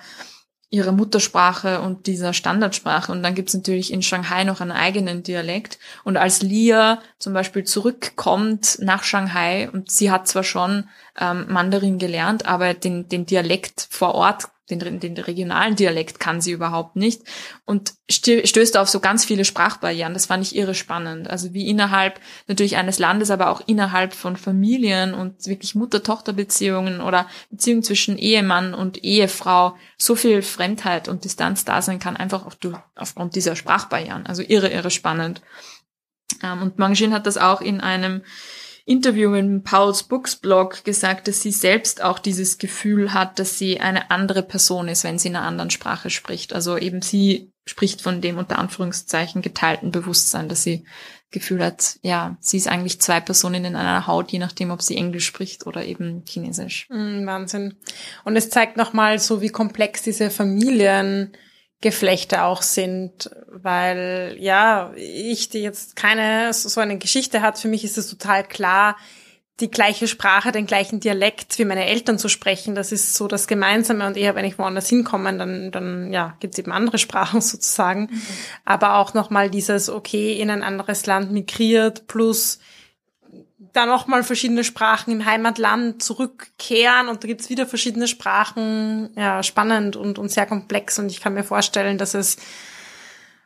ihrer 0.71 0.93
Muttersprache 0.93 1.81
und 1.81 2.07
dieser 2.07 2.35
Standardsprache. 2.35 3.11
Und 3.11 3.23
dann 3.23 3.35
gibt's 3.35 3.55
natürlich 3.55 3.93
in 3.93 4.03
Shanghai 4.03 4.45
noch 4.45 4.61
einen 4.61 4.73
eigenen 4.73 5.23
Dialekt. 5.23 5.79
Und 6.05 6.17
als 6.17 6.43
Lia 6.43 7.01
zum 7.19 7.33
Beispiel 7.33 7.65
zurückkommt 7.65 8.79
nach 8.81 9.03
Shanghai 9.03 9.71
und 9.73 9.91
sie 9.91 10.11
hat 10.11 10.29
zwar 10.29 10.45
schon 10.45 10.89
ähm, 11.19 11.47
Mandarin 11.49 11.99
gelernt, 11.99 12.47
aber 12.47 12.75
den, 12.75 13.09
den 13.09 13.25
Dialekt 13.25 13.89
vor 13.91 14.15
Ort 14.15 14.49
den, 14.71 15.01
den 15.01 15.17
regionalen 15.17 15.77
Dialekt 15.77 16.21
kann 16.21 16.41
sie 16.41 16.53
überhaupt 16.53 16.97
nicht 16.97 17.23
und 17.65 17.95
stößt 18.11 18.77
auf 18.77 18.89
so 18.89 19.01
ganz 19.01 19.25
viele 19.25 19.45
Sprachbarrieren. 19.45 20.15
Das 20.15 20.27
fand 20.27 20.45
ich 20.45 20.57
irre 20.57 20.75
spannend. 20.75 21.29
Also 21.29 21.53
wie 21.55 21.69
innerhalb 21.69 22.21
natürlich 22.47 22.77
eines 22.77 22.99
Landes, 22.99 23.31
aber 23.31 23.51
auch 23.51 23.63
innerhalb 23.67 24.15
von 24.15 24.37
Familien 24.37 25.15
und 25.15 25.47
wirklich 25.47 25.75
Mutter-Tochter-Beziehungen 25.75 27.01
oder 27.01 27.27
Beziehungen 27.51 27.83
zwischen 27.83 28.17
Ehemann 28.17 28.75
und 28.75 29.05
Ehefrau 29.05 29.77
so 29.97 30.15
viel 30.15 30.43
Fremdheit 30.43 31.09
und 31.09 31.25
Distanz 31.25 31.65
da 31.65 31.83
sein 31.83 31.99
kann, 31.99 32.17
einfach 32.17 32.47
auf, 32.47 32.57
aufgrund 32.95 33.35
dieser 33.35 33.57
Sprachbarrieren. 33.57 34.27
Also 34.27 34.43
irre, 34.43 34.69
irre 34.69 34.91
spannend. 34.91 35.43
Ähm, 36.43 36.63
und 36.63 36.79
Mangjin 36.79 37.13
hat 37.13 37.27
das 37.27 37.37
auch 37.37 37.61
in 37.61 37.81
einem 37.81 38.23
Interview 38.89 39.35
in 39.35 39.63
Pauls 39.63 40.05
Books 40.05 40.37
Blog 40.37 40.83
gesagt, 40.85 41.29
dass 41.29 41.43
sie 41.43 41.53
selbst 41.53 42.03
auch 42.03 42.19
dieses 42.19 42.57
Gefühl 42.57 43.13
hat, 43.13 43.39
dass 43.39 43.59
sie 43.59 43.81
eine 43.81 44.11
andere 44.11 44.43
Person 44.43 44.89
ist, 44.89 45.05
wenn 45.05 45.19
sie 45.19 45.29
in 45.29 45.37
einer 45.37 45.47
anderen 45.47 45.71
Sprache 45.71 46.09
spricht. 46.09 46.55
Also 46.55 46.79
eben 46.79 47.03
sie 47.03 47.53
spricht 47.67 48.01
von 48.01 48.23
dem 48.23 48.39
unter 48.39 48.59
Anführungszeichen 48.59 49.43
geteilten 49.43 49.91
Bewusstsein, 49.91 50.49
dass 50.49 50.63
sie 50.63 50.85
Gefühl 51.31 51.63
hat, 51.63 51.99
ja, 52.01 52.39
sie 52.41 52.57
ist 52.57 52.69
eigentlich 52.69 53.03
zwei 53.03 53.21
Personen 53.21 53.67
in 53.67 53.77
einer 53.77 54.07
Haut, 54.07 54.33
je 54.33 54.39
nachdem, 54.39 54.71
ob 54.71 54.81
sie 54.81 54.97
Englisch 54.97 55.27
spricht 55.27 55.67
oder 55.67 55.85
eben 55.85 56.25
Chinesisch. 56.27 56.87
Mm, 56.89 57.27
Wahnsinn. 57.27 57.75
Und 58.25 58.37
es 58.37 58.49
zeigt 58.49 58.79
nochmal 58.79 59.19
so, 59.19 59.43
wie 59.43 59.51
komplex 59.51 60.01
diese 60.01 60.31
Familien 60.31 61.33
Geflechte 61.81 62.43
auch 62.43 62.63
sind, 62.63 63.31
weil 63.47 64.37
ja, 64.41 64.93
ich, 64.97 65.49
die 65.49 65.61
jetzt 65.61 65.95
keine 65.95 66.53
so 66.53 66.81
eine 66.81 66.99
Geschichte 66.99 67.41
hat, 67.41 67.59
für 67.59 67.69
mich 67.69 67.85
ist 67.85 67.99
es 67.99 68.11
total 68.11 68.43
klar, 68.43 68.97
die 69.61 69.71
gleiche 69.71 70.07
Sprache, 70.07 70.53
den 70.53 70.67
gleichen 70.67 71.01
Dialekt 71.01 71.59
wie 71.59 71.65
meine 71.65 71.87
Eltern 71.87 72.19
zu 72.19 72.29
sprechen, 72.29 72.75
das 72.75 72.93
ist 72.93 73.15
so 73.15 73.27
das 73.27 73.49
Gemeinsame 73.49 74.07
und 74.07 74.17
eher 74.17 74.35
wenn 74.35 74.45
ich 74.45 74.59
woanders 74.59 74.89
hinkomme, 74.89 75.37
dann, 75.37 75.73
dann 75.73 76.13
ja, 76.13 76.37
gibt's 76.41 76.59
eben 76.59 76.73
andere 76.73 76.99
Sprachen 76.99 77.41
sozusagen. 77.41 78.09
Mhm. 78.11 78.23
Aber 78.65 78.97
auch 78.97 79.15
nochmal 79.15 79.51
dieses, 79.51 79.89
okay, 79.89 80.35
in 80.41 80.51
ein 80.51 80.63
anderes 80.63 81.07
Land 81.07 81.33
migriert 81.33 82.07
plus 82.07 82.61
da 83.79 83.87
nochmal 83.87 84.25
verschiedene 84.25 84.65
Sprachen 84.65 85.13
im 85.13 85.25
Heimatland 85.25 86.03
zurückkehren 86.03 87.09
und 87.09 87.23
da 87.23 87.29
gibt's 87.29 87.49
wieder 87.49 87.67
verschiedene 87.67 88.09
Sprachen. 88.09 89.11
Ja, 89.17 89.43
spannend 89.43 89.95
und, 89.95 90.19
und 90.19 90.31
sehr 90.31 90.47
komplex 90.47 90.99
und 90.99 91.11
ich 91.11 91.21
kann 91.21 91.35
mir 91.35 91.45
vorstellen, 91.45 91.97
dass 91.97 92.15
es 92.15 92.39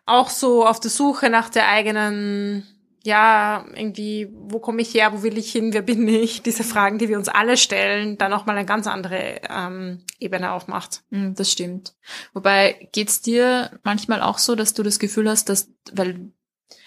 auch 0.06 0.30
so 0.30 0.66
auf 0.66 0.80
der 0.80 0.90
Suche 0.90 1.28
nach 1.28 1.50
der 1.50 1.68
eigenen, 1.68 2.66
ja, 3.04 3.66
irgendwie, 3.74 4.32
wo 4.32 4.58
komme 4.58 4.80
ich 4.80 4.94
her, 4.94 5.12
wo 5.12 5.22
will 5.22 5.36
ich 5.36 5.52
hin, 5.52 5.74
wer 5.74 5.82
bin 5.82 6.08
ich, 6.08 6.42
diese 6.42 6.64
Fragen, 6.64 6.98
die 6.98 7.08
wir 7.10 7.18
uns 7.18 7.28
alle 7.28 7.58
stellen, 7.58 8.16
da 8.16 8.30
nochmal 8.30 8.56
eine 8.56 8.66
ganz 8.66 8.86
andere 8.86 9.42
ähm, 9.50 10.02
Ebene 10.18 10.52
aufmacht. 10.52 11.02
Hm, 11.10 11.34
das 11.34 11.52
stimmt. 11.52 11.94
Wobei 12.32 12.88
geht's 12.92 13.20
dir 13.20 13.78
manchmal 13.84 14.22
auch 14.22 14.38
so, 14.38 14.54
dass 14.54 14.72
du 14.72 14.82
das 14.82 14.98
Gefühl 14.98 15.28
hast, 15.28 15.50
dass, 15.50 15.68
weil 15.92 16.32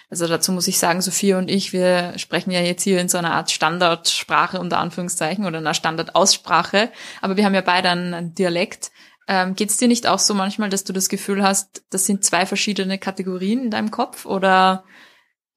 also 0.09 0.27
dazu 0.27 0.51
muss 0.51 0.67
ich 0.67 0.77
sagen, 0.77 1.01
Sophia 1.01 1.37
und 1.37 1.49
ich, 1.49 1.73
wir 1.73 2.17
sprechen 2.17 2.51
ja 2.51 2.61
jetzt 2.61 2.83
hier 2.83 2.99
in 3.01 3.09
so 3.09 3.17
einer 3.17 3.33
Art 3.33 3.51
Standardsprache 3.51 4.59
unter 4.59 4.79
Anführungszeichen 4.79 5.45
oder 5.45 5.57
einer 5.57 5.73
Standardaussprache, 5.73 6.91
aber 7.21 7.37
wir 7.37 7.45
haben 7.45 7.55
ja 7.55 7.61
beide 7.61 7.89
einen, 7.89 8.35
Dialekt. 8.35 8.91
Ähm, 9.27 9.55
Geht 9.55 9.71
es 9.71 9.77
dir 9.77 9.87
nicht 9.87 10.05
auch 10.05 10.19
so 10.19 10.35
manchmal, 10.35 10.69
dass 10.69 10.83
du 10.83 10.93
das 10.93 11.09
Gefühl 11.09 11.41
hast, 11.41 11.83
das 11.89 12.05
sind 12.05 12.23
zwei 12.23 12.45
verschiedene 12.45 12.99
Kategorien 12.99 13.63
in 13.63 13.71
deinem 13.71 13.89
Kopf 13.89 14.25
oder 14.25 14.83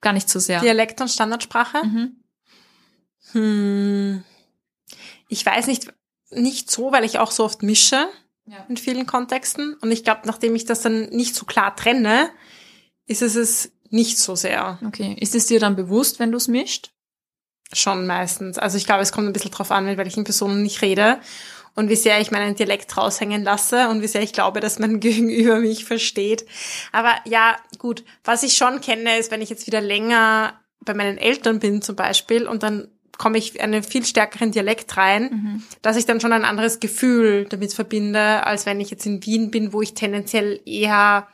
gar 0.01 0.15
nicht 0.15 0.31
so 0.31 0.39
sehr? 0.39 0.61
Dialekt 0.61 1.01
und 1.01 1.09
Standardsprache? 1.09 1.85
Mhm. 1.85 2.17
Hm. 3.33 4.25
Ich 5.29 5.45
weiß 5.45 5.67
nicht, 5.67 5.93
nicht 6.31 6.71
so, 6.71 6.93
weil 6.93 7.05
ich 7.05 7.19
auch 7.19 7.31
so 7.31 7.45
oft 7.45 7.63
mische 7.63 8.09
ja. 8.47 8.65
in 8.69 8.77
vielen 8.77 9.07
Kontexten. 9.07 9.75
Und 9.75 9.91
ich 9.91 10.05
glaube, 10.05 10.23
nachdem 10.25 10.55
ich 10.55 10.65
das 10.65 10.81
dann 10.81 11.11
nicht 11.11 11.35
so 11.35 11.45
klar 11.45 11.77
trenne, 11.77 12.31
ist 13.07 13.23
es 13.23 13.35
es 13.35 13.73
nicht 13.91 14.19
so 14.19 14.35
sehr. 14.35 14.79
Okay. 14.87 15.17
Ist 15.19 15.35
es 15.35 15.47
dir 15.47 15.61
dann 15.61 15.77
bewusst, 15.77 16.19
wenn 16.19 16.31
du 16.31 16.37
es 16.37 16.49
mischt? 16.49 16.91
Schon 17.73 18.07
meistens. 18.07 18.59
Also 18.59 18.79
ich 18.79 18.87
glaube, 18.87 19.03
es 19.03 19.13
kommt 19.13 19.27
ein 19.27 19.33
bisschen 19.33 19.51
drauf 19.51 19.71
an, 19.71 19.85
mit 19.85 19.99
welchen 19.99 20.25
Personen 20.25 20.65
ich 20.65 20.81
rede 20.81 21.19
und 21.75 21.89
wie 21.91 21.97
sehr 21.97 22.21
ich 22.21 22.31
meinen 22.31 22.57
Dialekt 22.57 22.97
raushängen 22.97 23.45
lasse 23.45 23.89
und 23.89 24.03
wie 24.03 24.09
sehr 24.09 24.23
ich 24.23 24.33
glaube, 24.33 24.61
dass 24.61 24.79
mein 24.79 25.01
Gegenüber 25.01 25.61
mich 25.61 25.85
versteht. 25.85 26.47
Aber 26.93 27.15
ja, 27.25 27.57
gut, 27.79 28.05
was 28.25 28.43
ich 28.43 28.57
schon 28.57 28.81
kenne, 28.81 29.19
ist, 29.19 29.31
wenn 29.31 29.43
ich 29.43 29.51
jetzt 29.51 29.67
wieder 29.67 29.81
länger 29.81 30.55
bei 30.81 30.95
meinen 30.95 31.19
Eltern 31.19 31.59
bin 31.59 31.83
zum 31.83 31.97
Beispiel 31.97 32.47
und 32.47 32.63
dann 32.63 32.89
komme 33.19 33.37
ich 33.37 33.61
einen 33.61 33.83
viel 33.83 34.05
stärkeren 34.05 34.53
Dialekt 34.53 34.97
rein, 34.97 35.23
mhm. 35.23 35.63
dass 35.83 35.97
ich 35.97 36.07
dann 36.07 36.21
schon 36.21 36.33
ein 36.33 36.45
anderes 36.45 36.81
Gefühl 36.81 37.47
damit 37.51 37.75
verbinde, 37.75 38.47
als 38.47 38.65
wenn 38.65 38.81
ich 38.81 38.91
jetzt 38.91 39.07
in 39.07 39.25
Wien 39.27 39.51
bin, 39.51 39.73
wo 39.73 39.83
ich 39.83 39.95
tendenziell 39.95 40.61
eher 40.65 41.27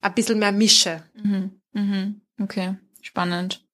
ein 0.00 0.14
bisschen 0.14 0.38
mehr 0.38 0.52
mische. 0.52 1.02
Mhm. 1.14 1.55
Mhm. 1.76 2.22
Okay, 2.40 2.76
spannend. 3.02 3.64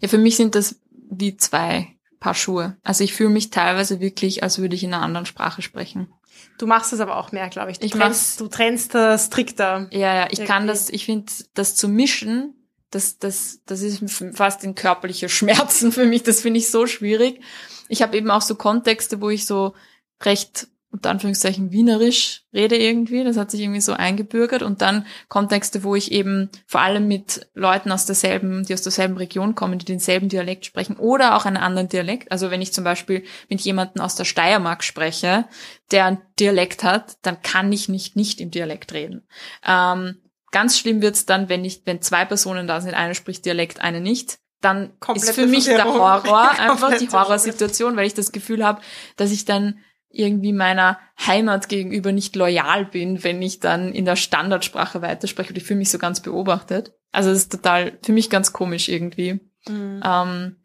Ja, 0.00 0.08
für 0.08 0.18
mich 0.18 0.36
sind 0.36 0.54
das 0.54 0.80
wie 1.10 1.36
zwei 1.36 1.88
Paar 2.18 2.34
Schuhe. 2.34 2.76
Also 2.82 3.04
ich 3.04 3.14
fühle 3.14 3.30
mich 3.30 3.50
teilweise 3.50 4.00
wirklich, 4.00 4.42
als 4.42 4.58
würde 4.58 4.74
ich 4.74 4.82
in 4.82 4.94
einer 4.94 5.02
anderen 5.02 5.26
Sprache 5.26 5.62
sprechen. 5.62 6.12
Du 6.58 6.66
machst 6.66 6.92
es 6.92 7.00
aber 7.00 7.16
auch 7.16 7.32
mehr, 7.32 7.48
glaube 7.48 7.70
ich. 7.70 7.78
Du 7.78 7.86
ich 7.86 7.92
trennst, 7.92 8.40
du 8.40 8.48
trennst 8.48 8.94
das 8.94 9.26
strikter. 9.26 9.88
Ja, 9.90 10.14
ja, 10.14 10.28
ich 10.30 10.44
kann 10.44 10.66
das, 10.66 10.90
ich 10.90 11.04
finde, 11.06 11.32
das 11.54 11.74
zu 11.74 11.88
mischen, 11.88 12.54
das, 12.90 13.18
das, 13.18 13.60
das 13.66 13.82
ist 13.82 14.02
fast 14.34 14.64
ein 14.64 14.74
körperlicher 14.74 15.28
Schmerzen 15.28 15.92
für 15.92 16.06
mich. 16.06 16.22
Das 16.22 16.40
finde 16.40 16.58
ich 16.58 16.70
so 16.70 16.86
schwierig. 16.86 17.40
Ich 17.88 18.02
habe 18.02 18.16
eben 18.16 18.30
auch 18.30 18.42
so 18.42 18.54
Kontexte, 18.54 19.20
wo 19.20 19.30
ich 19.30 19.46
so 19.46 19.74
recht 20.22 20.68
unter 20.92 21.10
Anführungszeichen 21.10 21.70
wienerisch 21.70 22.42
rede 22.52 22.76
irgendwie. 22.76 23.22
Das 23.22 23.36
hat 23.36 23.50
sich 23.50 23.60
irgendwie 23.60 23.80
so 23.80 23.92
eingebürgert. 23.92 24.62
Und 24.62 24.82
dann 24.82 25.06
Kontexte, 25.28 25.84
wo 25.84 25.94
ich 25.94 26.10
eben 26.10 26.50
vor 26.66 26.80
allem 26.80 27.06
mit 27.06 27.48
Leuten 27.54 27.92
aus 27.92 28.06
derselben, 28.06 28.64
die 28.64 28.74
aus 28.74 28.82
derselben 28.82 29.16
Region 29.16 29.54
kommen, 29.54 29.78
die 29.78 29.84
denselben 29.84 30.28
Dialekt 30.28 30.66
sprechen 30.66 30.96
oder 30.96 31.36
auch 31.36 31.46
einen 31.46 31.56
anderen 31.56 31.88
Dialekt. 31.88 32.32
Also 32.32 32.50
wenn 32.50 32.62
ich 32.62 32.72
zum 32.72 32.84
Beispiel 32.84 33.24
mit 33.48 33.60
jemandem 33.60 34.02
aus 34.02 34.16
der 34.16 34.24
Steiermark 34.24 34.82
spreche, 34.82 35.46
der 35.92 36.06
einen 36.06 36.22
Dialekt 36.38 36.82
hat, 36.82 37.18
dann 37.22 37.40
kann 37.42 37.72
ich 37.72 37.88
nicht 37.88 38.16
nicht 38.16 38.40
im 38.40 38.50
Dialekt 38.50 38.92
reden. 38.92 39.26
Ähm, 39.64 40.16
ganz 40.50 40.76
schlimm 40.76 41.02
wird's 41.02 41.24
dann, 41.24 41.48
wenn 41.48 41.64
ich, 41.64 41.82
wenn 41.84 42.02
zwei 42.02 42.24
Personen 42.24 42.66
da 42.66 42.80
sind, 42.80 42.94
eine 42.94 43.14
spricht 43.14 43.44
Dialekt, 43.44 43.80
eine 43.80 44.00
nicht. 44.00 44.38
Dann 44.60 44.98
Komplette 45.00 45.30
ist 45.30 45.34
für 45.36 45.46
mich 45.46 45.64
der. 45.64 45.84
Horror 45.84 46.50
einfach 46.58 46.98
die 46.98 47.08
Horrorsituation, 47.08 47.96
weil 47.96 48.06
ich 48.06 48.14
das 48.14 48.32
Gefühl 48.32 48.64
habe, 48.64 48.82
dass 49.16 49.30
ich 49.30 49.44
dann 49.44 49.78
irgendwie 50.10 50.52
meiner 50.52 50.98
Heimat 51.24 51.68
gegenüber 51.68 52.12
nicht 52.12 52.34
loyal 52.36 52.84
bin, 52.84 53.22
wenn 53.22 53.40
ich 53.40 53.60
dann 53.60 53.92
in 53.92 54.04
der 54.04 54.16
Standardsprache 54.16 55.02
weiterspreche. 55.02 55.50
Und 55.50 55.56
ich 55.56 55.64
fühle 55.64 55.78
mich 55.78 55.90
so 55.90 55.98
ganz 55.98 56.20
beobachtet. 56.20 56.92
Also 57.12 57.30
es 57.30 57.38
ist 57.38 57.52
total, 57.52 57.98
für 58.02 58.12
mich 58.12 58.28
ganz 58.28 58.52
komisch 58.52 58.88
irgendwie. 58.88 59.40
Mhm. 59.68 60.02
Ähm, 60.04 60.56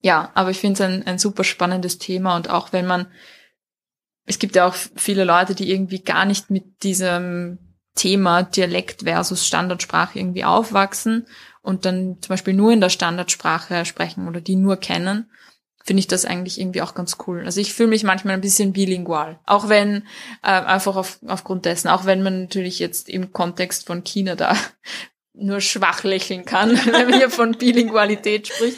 ja, 0.00 0.30
aber 0.34 0.50
ich 0.50 0.58
finde 0.58 0.74
es 0.74 0.80
ein, 0.80 1.06
ein 1.06 1.18
super 1.18 1.44
spannendes 1.44 1.98
Thema 1.98 2.36
und 2.36 2.50
auch 2.50 2.72
wenn 2.72 2.86
man, 2.86 3.08
es 4.26 4.38
gibt 4.38 4.54
ja 4.54 4.66
auch 4.66 4.74
viele 4.74 5.24
Leute, 5.24 5.54
die 5.54 5.70
irgendwie 5.70 6.02
gar 6.02 6.24
nicht 6.24 6.50
mit 6.50 6.82
diesem 6.84 7.58
Thema 7.96 8.44
Dialekt 8.44 9.02
versus 9.02 9.44
Standardsprache 9.44 10.18
irgendwie 10.18 10.44
aufwachsen 10.44 11.26
und 11.62 11.84
dann 11.84 12.18
zum 12.20 12.28
Beispiel 12.28 12.54
nur 12.54 12.72
in 12.72 12.80
der 12.80 12.90
Standardsprache 12.90 13.84
sprechen 13.84 14.28
oder 14.28 14.40
die 14.40 14.54
nur 14.54 14.76
kennen, 14.76 15.28
finde 15.88 16.00
ich 16.00 16.06
das 16.06 16.26
eigentlich 16.26 16.60
irgendwie 16.60 16.82
auch 16.82 16.94
ganz 16.94 17.16
cool. 17.26 17.44
Also 17.46 17.62
ich 17.62 17.72
fühle 17.72 17.88
mich 17.88 18.04
manchmal 18.04 18.34
ein 18.34 18.42
bisschen 18.42 18.74
bilingual, 18.74 19.40
auch 19.46 19.70
wenn 19.70 20.02
äh, 20.42 20.50
einfach 20.50 20.96
auf, 20.96 21.18
aufgrund 21.26 21.64
dessen, 21.64 21.88
auch 21.88 22.04
wenn 22.04 22.22
man 22.22 22.42
natürlich 22.42 22.78
jetzt 22.78 23.08
im 23.08 23.32
Kontext 23.32 23.86
von 23.86 24.04
China 24.04 24.36
da 24.36 24.54
nur 25.32 25.62
schwach 25.62 26.04
lächeln 26.04 26.44
kann, 26.44 26.72
wenn 26.84 27.08
man 27.08 27.18
hier 27.18 27.30
von 27.30 27.52
Bilingualität 27.52 28.48
spricht. 28.48 28.76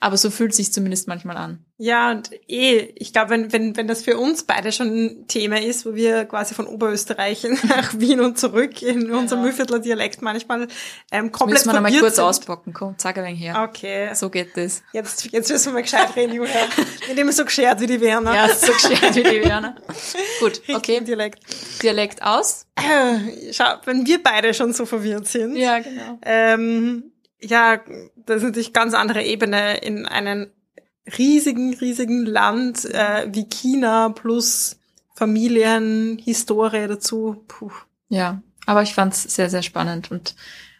Aber 0.00 0.16
so 0.16 0.28
fühlt 0.28 0.52
sich 0.52 0.72
zumindest 0.72 1.06
manchmal 1.06 1.36
an. 1.36 1.64
Ja, 1.82 2.10
und 2.10 2.30
eh, 2.46 2.92
ich 2.96 3.14
glaube, 3.14 3.30
wenn, 3.30 3.50
wenn, 3.54 3.74
wenn 3.74 3.88
das 3.88 4.02
für 4.02 4.18
uns 4.18 4.42
beide 4.44 4.70
schon 4.70 4.88
ein 4.88 5.26
Thema 5.28 5.58
ist, 5.62 5.86
wo 5.86 5.94
wir 5.94 6.26
quasi 6.26 6.54
von 6.54 6.66
Oberösterreich 6.66 7.42
nach 7.68 7.98
Wien 7.98 8.20
und 8.20 8.38
zurück 8.38 8.82
in 8.82 9.10
unserem 9.10 9.40
Mühlviertler 9.44 9.78
Dialekt 9.78 10.20
manchmal 10.20 10.68
ähm, 11.10 11.32
komplett 11.32 11.60
Müssen 11.60 11.68
wir 11.68 11.72
noch 11.72 11.80
mal 11.80 11.88
verwirrt 11.88 12.02
kurz 12.02 12.16
sind. 12.16 12.24
auspacken. 12.26 12.72
Komm, 12.74 12.96
zeig 12.98 13.16
ein 13.16 13.24
wenig 13.24 13.40
her. 13.40 13.66
Okay, 13.66 14.10
So 14.14 14.28
geht 14.28 14.54
das. 14.58 14.82
jetzt, 14.92 15.32
jetzt 15.32 15.48
müssen 15.50 15.68
wir 15.68 15.72
mal 15.72 15.82
gescheit 15.82 16.14
reden, 16.16 16.34
Julia. 16.34 16.52
Wir 17.06 17.14
nehmen 17.14 17.32
so 17.32 17.46
geschert 17.46 17.80
wie 17.80 17.86
die 17.86 18.00
Werner. 18.02 18.34
Ja, 18.34 18.48
so 18.54 18.72
gescheit 18.74 19.14
wie 19.16 19.22
die 19.22 19.42
Werner. 19.42 19.74
Gut, 20.40 20.60
okay. 20.72 21.00
Dialekt. 21.00 21.38
Dialekt 21.82 22.22
aus. 22.22 22.66
Schau, 23.52 23.64
wenn 23.86 24.06
wir 24.06 24.22
beide 24.22 24.52
schon 24.52 24.74
so 24.74 24.84
verwirrt 24.84 25.28
sind, 25.28 25.56
Ja, 25.56 25.78
genau. 25.78 26.18
ähm, 26.26 27.12
ja, 27.40 27.80
das 28.26 28.36
ist 28.38 28.42
natürlich 28.42 28.72
ganz 28.74 28.92
andere 28.92 29.22
Ebene 29.24 29.78
in 29.78 30.04
einem 30.04 30.50
riesigen, 31.18 31.74
riesigen 31.74 32.26
Land 32.26 32.84
äh, 32.86 33.28
wie 33.32 33.48
China 33.48 34.10
plus 34.10 34.78
Familienhistorie 35.14 36.86
dazu. 36.86 37.44
Puh. 37.48 37.72
Ja, 38.08 38.42
aber 38.66 38.82
ich 38.82 38.94
fand's 38.94 39.22
sehr, 39.22 39.50
sehr 39.50 39.62
spannend 39.62 40.10
und 40.10 40.34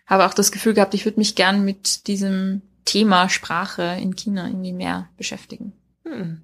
habe 0.06 0.26
auch 0.26 0.34
das 0.34 0.50
Gefühl 0.50 0.74
gehabt, 0.74 0.94
ich 0.94 1.04
würde 1.04 1.20
mich 1.20 1.36
gern 1.36 1.64
mit 1.64 2.06
diesem 2.06 2.62
Thema 2.84 3.28
Sprache 3.28 3.96
in 4.00 4.16
China 4.16 4.46
irgendwie 4.46 4.72
mehr 4.72 5.08
beschäftigen. 5.16 5.72
Hm. 6.04 6.42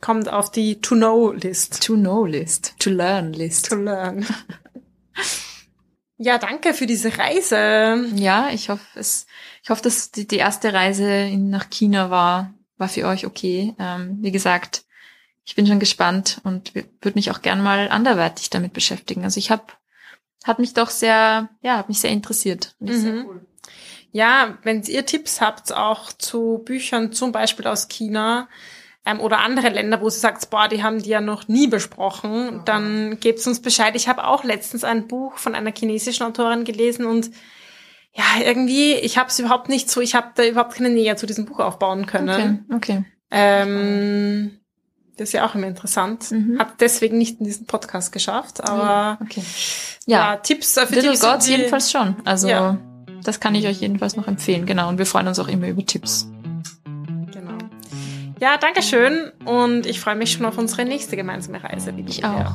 Kommt 0.00 0.28
auf 0.28 0.50
die 0.50 0.80
To-Know-List. 0.80 1.84
To 1.84 1.94
know 1.94 2.24
list, 2.24 2.74
to 2.78 2.90
learn 2.90 3.32
list. 3.32 3.70
To 3.70 3.76
learn. 3.76 4.26
ja, 6.16 6.38
danke 6.38 6.74
für 6.74 6.86
diese 6.86 7.16
Reise. 7.16 8.04
Ja, 8.16 8.50
ich 8.52 8.68
hoffe, 8.68 8.84
es, 8.94 9.26
ich 9.62 9.70
hoffe, 9.70 9.82
dass 9.82 10.10
die, 10.10 10.26
die 10.26 10.38
erste 10.38 10.72
Reise 10.72 11.08
in, 11.08 11.50
nach 11.50 11.70
China 11.70 12.10
war, 12.10 12.52
war 12.82 12.88
für 12.88 13.06
euch 13.06 13.24
okay. 13.24 13.74
Ähm, 13.78 14.18
wie 14.20 14.32
gesagt, 14.32 14.84
ich 15.44 15.54
bin 15.54 15.66
schon 15.66 15.78
gespannt 15.80 16.40
und 16.44 16.74
würde 16.74 17.14
mich 17.14 17.30
auch 17.30 17.40
gern 17.40 17.62
mal 17.62 17.88
anderweitig 17.88 18.50
damit 18.50 18.72
beschäftigen. 18.74 19.24
Also 19.24 19.38
ich 19.38 19.50
habe, 19.50 19.62
hat 20.44 20.58
mich 20.58 20.74
doch 20.74 20.90
sehr, 20.90 21.48
ja, 21.62 21.78
hat 21.78 21.88
mich 21.88 22.00
sehr 22.00 22.10
interessiert. 22.10 22.74
Ich 22.80 22.96
sehr 22.96 23.12
Mhm. 23.12 23.26
cool. 23.26 23.46
Ja, 24.10 24.58
wenn 24.62 24.82
ihr 24.82 25.06
Tipps 25.06 25.40
habt, 25.40 25.72
auch 25.72 26.12
zu 26.12 26.60
Büchern, 26.64 27.12
zum 27.12 27.32
Beispiel 27.32 27.66
aus 27.66 27.88
China 27.88 28.48
ähm, 29.06 29.20
oder 29.20 29.38
andere 29.38 29.70
Länder, 29.70 30.00
wo 30.02 30.10
sie 30.10 30.20
sagt, 30.20 30.50
boah, 30.50 30.68
die 30.68 30.82
haben 30.82 31.02
die 31.02 31.08
ja 31.10 31.20
noch 31.22 31.48
nie 31.48 31.66
besprochen, 31.66 32.60
dann 32.66 33.18
gebt 33.20 33.44
uns 33.46 33.62
Bescheid. 33.62 33.94
Ich 33.96 34.08
habe 34.08 34.26
auch 34.26 34.44
letztens 34.44 34.84
ein 34.84 35.08
Buch 35.08 35.38
von 35.38 35.54
einer 35.54 35.72
chinesischen 35.74 36.24
Autorin 36.26 36.64
gelesen 36.64 37.06
und 37.06 37.30
ja, 38.14 38.24
irgendwie, 38.44 38.94
ich 38.94 39.16
habe 39.18 39.28
es 39.30 39.38
überhaupt 39.38 39.68
nicht 39.68 39.90
so, 39.90 40.00
ich 40.00 40.14
habe 40.14 40.28
da 40.34 40.44
überhaupt 40.44 40.74
keine 40.74 40.90
Nähe 40.90 41.16
zu 41.16 41.26
diesem 41.26 41.46
Buch 41.46 41.60
aufbauen 41.60 42.06
können. 42.06 42.66
Okay, 42.70 42.76
okay. 42.96 43.04
Ähm, 43.30 44.58
das 45.16 45.28
ist 45.28 45.32
ja 45.32 45.46
auch 45.46 45.54
immer 45.54 45.66
interessant. 45.66 46.30
Mhm. 46.30 46.58
Hat 46.58 46.80
deswegen 46.80 47.16
nicht 47.18 47.38
in 47.40 47.46
diesen 47.46 47.66
Podcast 47.66 48.12
geschafft, 48.12 48.62
aber 48.62 49.18
Okay. 49.22 49.42
ja, 50.06 50.32
Ja, 50.32 50.36
Tipps 50.36 50.74
für 50.74 50.94
Little 50.94 51.10
Tipps 51.12 51.20
Gods 51.20 51.44
die- 51.46 51.52
jedenfalls 51.52 51.90
schon. 51.90 52.16
Also 52.24 52.48
Ja. 52.48 52.78
das 53.22 53.40
kann 53.40 53.54
ich 53.54 53.66
euch 53.66 53.80
jedenfalls 53.80 54.16
noch 54.16 54.26
empfehlen. 54.28 54.66
Genau. 54.66 54.88
Und 54.88 54.98
wir 54.98 55.06
freuen 55.06 55.28
uns 55.28 55.38
auch 55.38 55.48
immer 55.48 55.68
über 55.68 55.84
Tipps. 55.84 56.28
Genau. 57.32 57.56
Ja, 58.40 58.56
danke 58.58 58.82
schön 58.82 59.30
und 59.44 59.86
ich 59.86 60.00
freue 60.00 60.16
mich 60.16 60.32
schon 60.32 60.44
auf 60.46 60.58
unsere 60.58 60.84
nächste 60.84 61.16
gemeinsame 61.16 61.62
Reise. 61.62 61.90
liebe 61.92 62.10
Ich 62.10 62.24
auch. 62.24 62.54